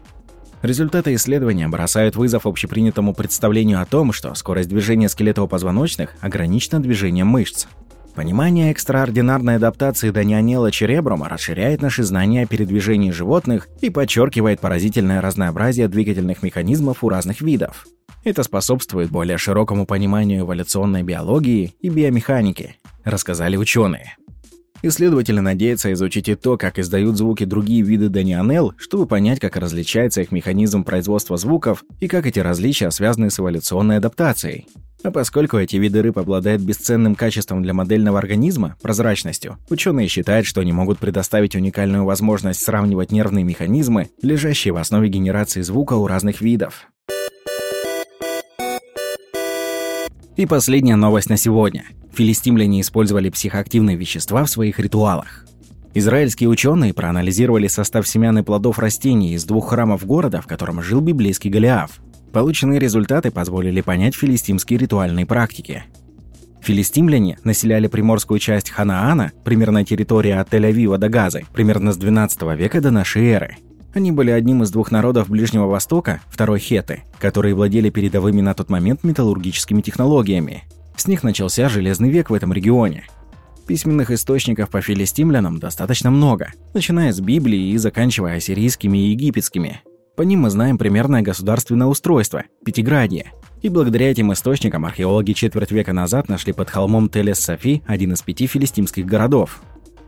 Результаты 0.63 1.15
исследования 1.15 1.69
бросают 1.69 2.17
вызов 2.17 2.47
общепринятому 2.47 3.13
представлению 3.13 3.83
о 3.83 3.85
том, 3.85 4.13
что 4.15 4.35
скорость 4.35 4.71
движения 4.71 5.09
скелетово-позвоночных 5.09 6.09
ограничена 6.23 6.81
движением 6.81 7.27
мышц. 7.27 7.67
Понимание 8.15 8.71
экстраординарной 8.71 9.57
адаптации 9.57 10.09
Данианела 10.09 10.71
черебрума 10.71 11.29
расширяет 11.29 11.83
наши 11.83 12.03
знания 12.03 12.45
о 12.45 12.47
передвижении 12.47 13.11
животных 13.11 13.69
и 13.83 13.91
подчеркивает 13.91 14.61
поразительное 14.61 15.21
разнообразие 15.21 15.89
двигательных 15.89 16.43
механизмов 16.43 17.05
у 17.05 17.11
разных 17.11 17.43
видов. 17.43 17.87
Это 18.25 18.43
способствует 18.43 19.11
более 19.11 19.37
широкому 19.37 19.85
пониманию 19.87 20.41
эволюционной 20.41 21.03
биологии 21.03 21.75
и 21.81 21.91
биомеханики, 21.91 22.77
рассказали 23.05 23.57
ученые. 23.57 24.17
Исследователи 24.83 25.41
надеются 25.41 25.93
изучить 25.93 26.29
и 26.29 26.35
то, 26.35 26.57
как 26.57 26.79
издают 26.79 27.17
звуки 27.17 27.45
другие 27.45 27.83
виды 27.83 28.09
Данианел, 28.09 28.73
чтобы 28.79 29.07
понять, 29.07 29.41
как 29.41 29.57
различается 29.57 30.23
их 30.23 30.33
механизм 30.33 30.85
производства 30.85 31.37
звуков 31.37 31.85
и 32.01 32.09
как 32.09 32.27
эти 32.27 32.39
различия 32.39 32.91
связаны 32.91 33.31
с 33.31 33.39
эволюционной 33.39 33.99
адаптацией. 33.99 34.67
А 35.03 35.11
поскольку 35.11 35.59
эти 35.59 35.77
виды 35.77 36.01
рыб 36.01 36.19
обладают 36.19 36.63
бесценным 36.63 37.15
качеством 37.15 37.63
для 37.63 37.75
модельного 37.75 38.19
организма, 38.19 38.77
прозрачностью, 38.81 39.59
ученые 39.69 40.09
считают, 40.09 40.47
что 40.47 40.63
они 40.63 40.73
могут 40.73 40.99
предоставить 40.99 41.55
уникальную 41.57 42.05
возможность 42.05 42.63
сравнивать 42.63 43.13
нервные 43.13 43.45
механизмы, 43.45 44.09
лежащие 44.23 44.73
в 44.73 44.79
основе 44.79 45.11
генерации 45.11 45.61
звука 45.61 45.93
у 45.93 46.07
разных 46.07 46.41
видов. 46.41 46.89
И 50.37 50.47
последняя 50.47 50.97
новость 50.97 51.31
на 51.31 51.37
сегодня. 51.37 51.85
Филистимляне 52.13 52.81
использовали 52.81 53.31
психоактивные 53.31 53.97
вещества 53.97 54.45
в 54.45 54.51
своих 54.51 54.81
ритуалах. 54.81 55.47
Израильские 55.95 56.49
ученые 56.49 56.93
проанализировали 56.93 57.69
состав 57.69 58.09
семян 58.09 58.39
и 58.39 58.43
плодов 58.43 58.81
растений 58.81 59.35
из 59.35 59.45
двух 59.45 59.71
храмов 59.71 60.05
города, 60.05 60.41
в 60.41 60.49
котором 60.49 60.83
жил 60.83 61.01
библейский 61.01 61.51
Голиаф. 61.51 62.01
Полученные 62.33 62.81
результаты 62.81 63.31
позволили 63.31 63.81
понять 63.81 64.17
филистимские 64.17 64.81
ритуальные 64.81 65.25
практики. 65.25 65.85
Филистимляне 66.63 67.39
населяли 67.45 67.87
приморскую 67.87 68.41
часть 68.41 68.71
Ханаана, 68.71 69.31
примерно 69.45 69.85
территория 69.85 70.41
от 70.41 70.53
Тель-Авива 70.53 70.99
до 70.99 71.09
Газы, 71.09 71.45
примерно 71.53 71.93
с 71.93 71.97
12 71.97 72.43
века 72.59 72.81
до 72.81 72.91
нашей 72.91 73.27
эры. 73.29 73.59
Они 73.95 74.11
были 74.11 74.33
одним 74.33 74.65
из 74.65 74.73
двух 74.73 74.91
народов 74.91 75.31
Ближнего 75.31 75.67
Востока, 75.67 76.21
второй 76.29 76.59
хеты, 76.59 77.05
которые 77.21 77.55
владели 77.55 77.91
передовыми 77.91 78.41
на 78.41 78.53
тот 78.53 78.69
момент 78.69 79.05
металлургическими 79.05 79.83
технологиями. 79.83 80.65
С 80.97 81.07
них 81.07 81.23
начался 81.23 81.69
Железный 81.69 82.11
век 82.11 82.29
в 82.29 82.35
этом 82.35 82.53
регионе. 82.53 83.05
Письменных 83.69 84.11
источников 84.11 84.69
по 84.69 84.81
филистимлянам 84.81 85.61
достаточно 85.61 86.11
много, 86.11 86.53
начиная 86.75 87.13
с 87.13 87.21
Библии 87.21 87.71
и 87.71 87.79
заканчивая 87.79 88.37
ассирийскими 88.37 88.99
и 88.99 89.11
египетскими. 89.13 89.81
По 90.17 90.23
ним 90.23 90.43
мы 90.43 90.51
знаем 90.51 90.77
примерное 90.77 91.23
государственное 91.23 91.87
устройство– 91.87 92.43
Пятиградие. 92.65 93.33
И 93.63 93.69
благодаря 93.69 94.11
этим 94.11 94.33
источникам 94.33 94.85
археологи 94.85 95.33
четверть 95.33 95.71
века 95.71 95.93
назад 95.93 96.29
нашли 96.29 96.53
под 96.53 96.69
холмом 96.69 97.09
Телес-Софи 97.09 97.83
один 97.87 98.13
из 98.13 98.23
пяти 98.23 98.47
филистимских 98.47 99.07
городов. 99.07 99.63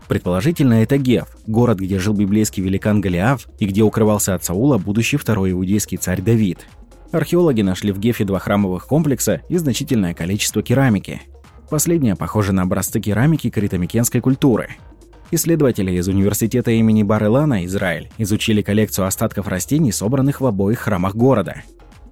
Предположительно, 0.08 0.74
это 0.74 0.98
Геф, 0.98 1.36
город, 1.46 1.78
где 1.78 1.98
жил 1.98 2.14
библейский 2.14 2.62
великан 2.62 3.00
Голиаф 3.00 3.48
и 3.58 3.66
где 3.66 3.82
укрывался 3.82 4.34
от 4.34 4.44
Саула 4.44 4.78
будущий 4.78 5.16
второй 5.16 5.50
иудейский 5.50 5.96
царь 5.96 6.22
Давид. 6.22 6.66
Археологи 7.10 7.62
нашли 7.62 7.92
в 7.92 7.98
Гефе 7.98 8.24
два 8.24 8.38
храмовых 8.38 8.86
комплекса 8.86 9.42
и 9.48 9.56
значительное 9.56 10.14
количество 10.14 10.62
керамики. 10.62 11.22
Последняя 11.70 12.14
похожа 12.14 12.52
на 12.52 12.62
образцы 12.62 13.00
керамики 13.00 13.50
критомикенской 13.50 14.20
культуры. 14.20 14.76
Исследователи 15.32 15.90
из 15.92 16.06
университета 16.06 16.70
имени 16.70 17.02
Бар-Илана, 17.02 17.64
Израиль, 17.64 18.10
изучили 18.16 18.62
коллекцию 18.62 19.06
остатков 19.06 19.48
растений, 19.48 19.90
собранных 19.90 20.40
в 20.40 20.46
обоих 20.46 20.78
храмах 20.78 21.16
города. 21.16 21.62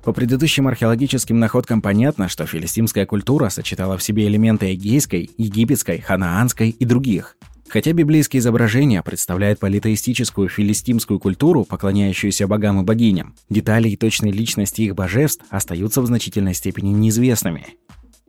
По 0.02 0.12
предыдущим 0.12 0.66
археологическим 0.66 1.38
находкам 1.38 1.80
понятно, 1.80 2.28
что 2.28 2.44
филистимская 2.44 3.07
культура 3.07 3.50
сочетала 3.50 3.96
в 3.96 4.02
себе 4.02 4.26
элементы 4.26 4.74
эгейской, 4.74 5.30
египетской, 5.38 6.00
ханаанской 6.00 6.70
и 6.70 6.85
других. 6.85 7.37
Хотя 7.68 7.92
библейские 7.92 8.40
изображения 8.40 9.03
представляют 9.03 9.59
политеистическую 9.59 10.48
филистимскую 10.48 11.18
культуру, 11.18 11.64
поклоняющуюся 11.64 12.46
богам 12.46 12.81
и 12.81 12.85
богиням, 12.85 13.35
детали 13.50 13.88
и 13.88 13.96
точной 13.96 14.31
личности 14.31 14.83
их 14.83 14.94
божеств 14.94 15.44
остаются 15.50 16.03
в 16.03 16.07
значительной 16.07 16.55
степени 16.55 16.90
неизвестными. 16.90 17.66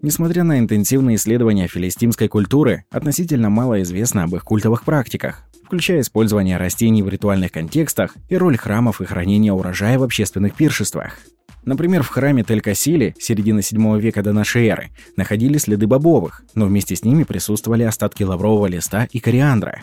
Несмотря 0.02 0.44
на 0.44 0.60
интенсивные 0.60 1.16
исследования 1.16 1.68
филистимской 1.68 2.28
культуры, 2.28 2.86
относительно 2.92 3.50
мало 3.50 3.82
известно 3.82 4.24
об 4.24 4.36
их 4.36 4.44
культовых 4.44 4.84
практиках, 4.84 5.44
включая 5.66 6.02
использование 6.02 6.58
растений 6.58 7.02
в 7.02 7.10
ритуальных 7.10 7.52
контекстах 7.52 8.16
и 8.30 8.38
роль 8.38 8.58
храмов 8.58 9.02
и 9.02 9.06
хранения 9.06 9.52
урожая 9.52 9.98
в 9.98 10.04
общественных 10.04 10.56
пиршествах. 10.56 11.18
Например, 11.66 12.04
в 12.04 12.10
храме 12.10 12.44
Тель-Касили 12.44 13.16
середины 13.20 13.62
7 13.62 14.00
века 14.00 14.22
до 14.22 14.34
нашей 14.34 14.68
эры 14.68 14.92
находились 15.18 15.64
следы 15.64 15.88
бобовых, 15.88 16.44
но 16.54 16.68
вместе 16.68 16.96
с 16.96 17.04
ними 17.04 17.24
присутствовали 17.24 17.84
остатки 17.84 18.24
лаврового 18.24 18.68
листа 18.68 19.08
и 19.12 19.20
кориандра. 19.20 19.82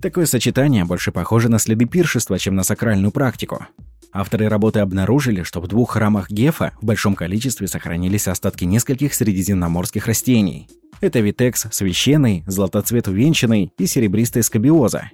Такое 0.00 0.26
сочетание 0.26 0.84
больше 0.84 1.12
похоже 1.12 1.48
на 1.48 1.58
следы 1.58 1.86
пиршества, 1.86 2.38
чем 2.38 2.54
на 2.54 2.62
сакральную 2.62 3.10
практику. 3.10 3.66
Авторы 4.12 4.48
работы 4.48 4.78
обнаружили, 4.78 5.42
что 5.42 5.60
в 5.60 5.66
двух 5.66 5.92
храмах 5.92 6.30
Гефа 6.30 6.72
в 6.80 6.86
большом 6.86 7.16
количестве 7.16 7.66
сохранились 7.66 8.28
остатки 8.28 8.64
нескольких 8.64 9.12
средиземноморских 9.12 10.06
растений. 10.06 10.68
Это 11.00 11.18
витекс 11.18 11.66
священный, 11.72 12.44
златоцвет 12.46 13.08
увенчанный 13.08 13.72
и 13.76 13.86
серебристая 13.86 14.44
скобиоза. 14.44 15.10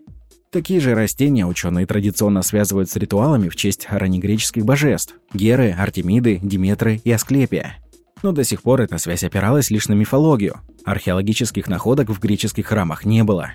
Такие 0.51 0.81
же 0.81 0.95
растения 0.95 1.47
ученые 1.47 1.87
традиционно 1.87 2.43
связывают 2.43 2.91
с 2.91 2.97
ритуалами 2.97 3.49
в 3.49 3.57
честь 3.57 3.87
раннегреческих 3.89 4.65
божеств– 4.65 5.15
Геры, 5.33 5.71
Артемиды, 5.71 6.41
Диметры 6.43 7.01
и 7.05 7.13
Асклепия. 7.13 7.77
Но 8.23 8.33
до 8.33 8.45
сих 8.45 8.63
пор 8.63 8.81
эта 8.83 8.99
связь 8.99 9.25
опиралась 9.25 9.71
лишь 9.71 9.89
на 9.89 9.95
мифологию. 9.95 10.57
Археологических 10.85 11.69
находок 11.69 12.11
в 12.11 12.19
греческих 12.19 12.67
храмах 12.67 13.05
не 13.05 13.23
было. 13.23 13.53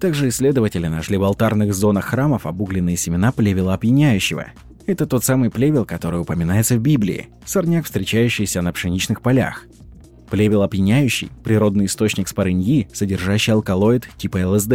Также 0.00 0.28
исследователи 0.28 0.88
нашли 0.88 1.16
в 1.16 1.22
алтарных 1.22 1.72
зонах 1.74 2.06
храмов 2.06 2.44
обугленные 2.44 2.96
семена 2.96 3.30
плевела 3.30 3.74
опьяняющего, 3.74 4.48
это 4.86 5.06
тот 5.06 5.24
самый 5.24 5.50
плевел, 5.50 5.84
который 5.84 6.20
упоминается 6.20 6.76
в 6.76 6.80
Библии, 6.80 7.28
сорняк, 7.44 7.84
встречающийся 7.84 8.62
на 8.62 8.72
пшеничных 8.72 9.22
полях. 9.22 9.66
Плевел 10.28 10.62
опьяняющий– 10.62 11.30
природный 11.44 11.84
источник 11.84 12.26
спорыньи, 12.26 12.88
содержащий 12.92 13.52
алкалоид 13.52 14.08
типа 14.16 14.38
ЛСД. 14.48 14.72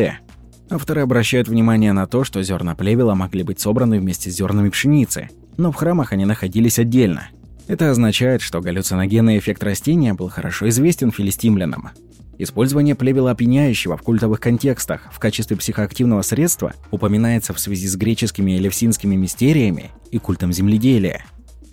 Авторы 0.69 1.01
обращают 1.01 1.47
внимание 1.47 1.93
на 1.93 2.07
то, 2.07 2.23
что 2.23 2.43
зерна 2.43 2.75
плевела 2.75 3.15
могли 3.15 3.43
быть 3.43 3.59
собраны 3.59 3.99
вместе 3.99 4.29
с 4.29 4.35
зернами 4.35 4.69
пшеницы, 4.69 5.29
но 5.55 5.71
в 5.71 5.75
храмах 5.75 6.11
они 6.11 6.25
находились 6.25 6.77
отдельно. 6.77 7.29
Это 7.67 7.89
означает, 7.89 8.41
что 8.41 8.61
галлюциногенный 8.61 9.37
эффект 9.37 9.63
растения 9.63 10.13
был 10.13 10.29
хорошо 10.29 10.67
известен 10.69 11.11
филистимлянам. 11.11 11.89
Использование 12.37 12.95
плевела 12.95 13.31
опьяняющего 13.31 13.97
в 13.97 14.03
культовых 14.03 14.39
контекстах 14.39 15.09
в 15.11 15.19
качестве 15.19 15.57
психоактивного 15.57 16.21
средства 16.21 16.73
упоминается 16.91 17.53
в 17.53 17.59
связи 17.59 17.87
с 17.87 17.95
греческими 17.95 18.51
и 18.51 18.57
элевсинскими 18.57 19.15
мистериями 19.15 19.91
и 20.11 20.19
культом 20.19 20.53
земледелия. 20.53 21.25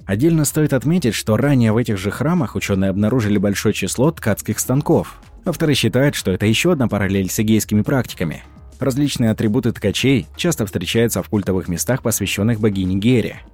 Отдельно 0.07 0.45
стоит 0.45 0.73
отметить, 0.73 1.15
что 1.15 1.37
ранее 1.37 1.73
в 1.73 1.77
этих 1.77 1.99
же 1.99 2.11
храмах 2.11 2.55
ученые 2.55 2.91
обнаружили 2.91 3.39
большое 3.39 3.75
число 3.75 4.11
ткацких 4.11 4.59
станков. 4.59 5.21
Авторы 5.45 5.75
считают, 5.75 6.15
что 6.15 6.31
это 6.31 6.47
еще 6.47 6.73
одна 6.73 6.89
параллель 6.89 7.31
с 7.31 7.41
эгейскими 7.41 7.83
практиками. 7.83 8.43
Различные 8.85 9.31
атрибуты 9.31 9.73
ткачей 9.73 10.27
часто 10.37 10.67
встречаются 10.67 11.23
в 11.23 11.31
культовых 11.31 11.69
местах, 11.69 12.03
посвященных 12.03 12.61
богине 12.61 12.97
Гере– 12.97 13.39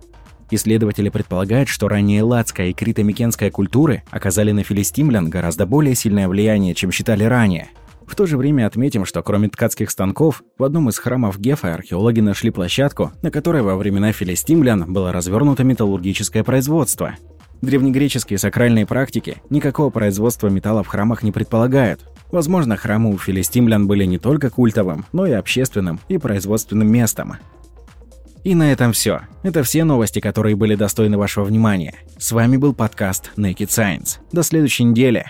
Исследователи 0.52 1.08
предполагают, 1.08 1.68
что 1.68 1.86
ранее 1.86 2.24
ладская 2.24 2.70
и 2.70 2.72
критомикенская 2.72 3.52
культуры 3.52 4.02
оказали 4.10 4.50
на 4.50 4.64
филистимлян 4.64 5.30
гораздо 5.30 5.64
более 5.64 5.94
сильное 5.94 6.26
влияние, 6.26 6.74
чем 6.74 6.90
считали 6.90 7.22
ранее. 7.22 7.68
В 8.04 8.16
то 8.16 8.26
же 8.26 8.36
время 8.36 8.66
отметим, 8.66 9.04
что 9.04 9.22
кроме 9.22 9.48
ткацких 9.48 9.88
станков, 9.92 10.42
в 10.58 10.64
одном 10.64 10.88
из 10.88 10.98
храмов 10.98 11.38
Гефа 11.38 11.74
археологи 11.74 12.18
нашли 12.18 12.50
площадку, 12.50 13.12
на 13.22 13.30
которой 13.30 13.62
во 13.62 13.76
времена 13.76 14.10
филистимлян 14.10 14.92
было 14.92 15.12
развернуто 15.12 15.62
металлургическое 15.62 16.42
производство. 16.42 17.14
Древнегреческие 17.62 18.40
сакральные 18.40 18.86
практики 18.86 19.36
никакого 19.50 19.90
производства 19.90 20.48
металла 20.48 20.82
в 20.82 20.88
храмах 20.88 21.22
не 21.22 21.30
предполагают. 21.30 22.00
Возможно, 22.30 22.76
храмы 22.76 23.10
у 23.12 23.18
филистимлян 23.18 23.86
были 23.86 24.04
не 24.04 24.18
только 24.18 24.50
культовым, 24.50 25.04
но 25.12 25.26
и 25.26 25.32
общественным 25.32 26.00
и 26.08 26.18
производственным 26.18 26.90
местом. 26.90 27.36
И 28.44 28.54
на 28.54 28.72
этом 28.72 28.92
все. 28.92 29.22
Это 29.42 29.62
все 29.62 29.84
новости, 29.84 30.20
которые 30.20 30.56
были 30.56 30.74
достойны 30.74 31.18
вашего 31.18 31.44
внимания. 31.44 31.94
С 32.18 32.32
вами 32.32 32.56
был 32.56 32.74
подкаст 32.74 33.32
Naked 33.36 33.68
Science. 33.68 34.18
До 34.32 34.42
следующей 34.42 34.84
недели. 34.84 35.26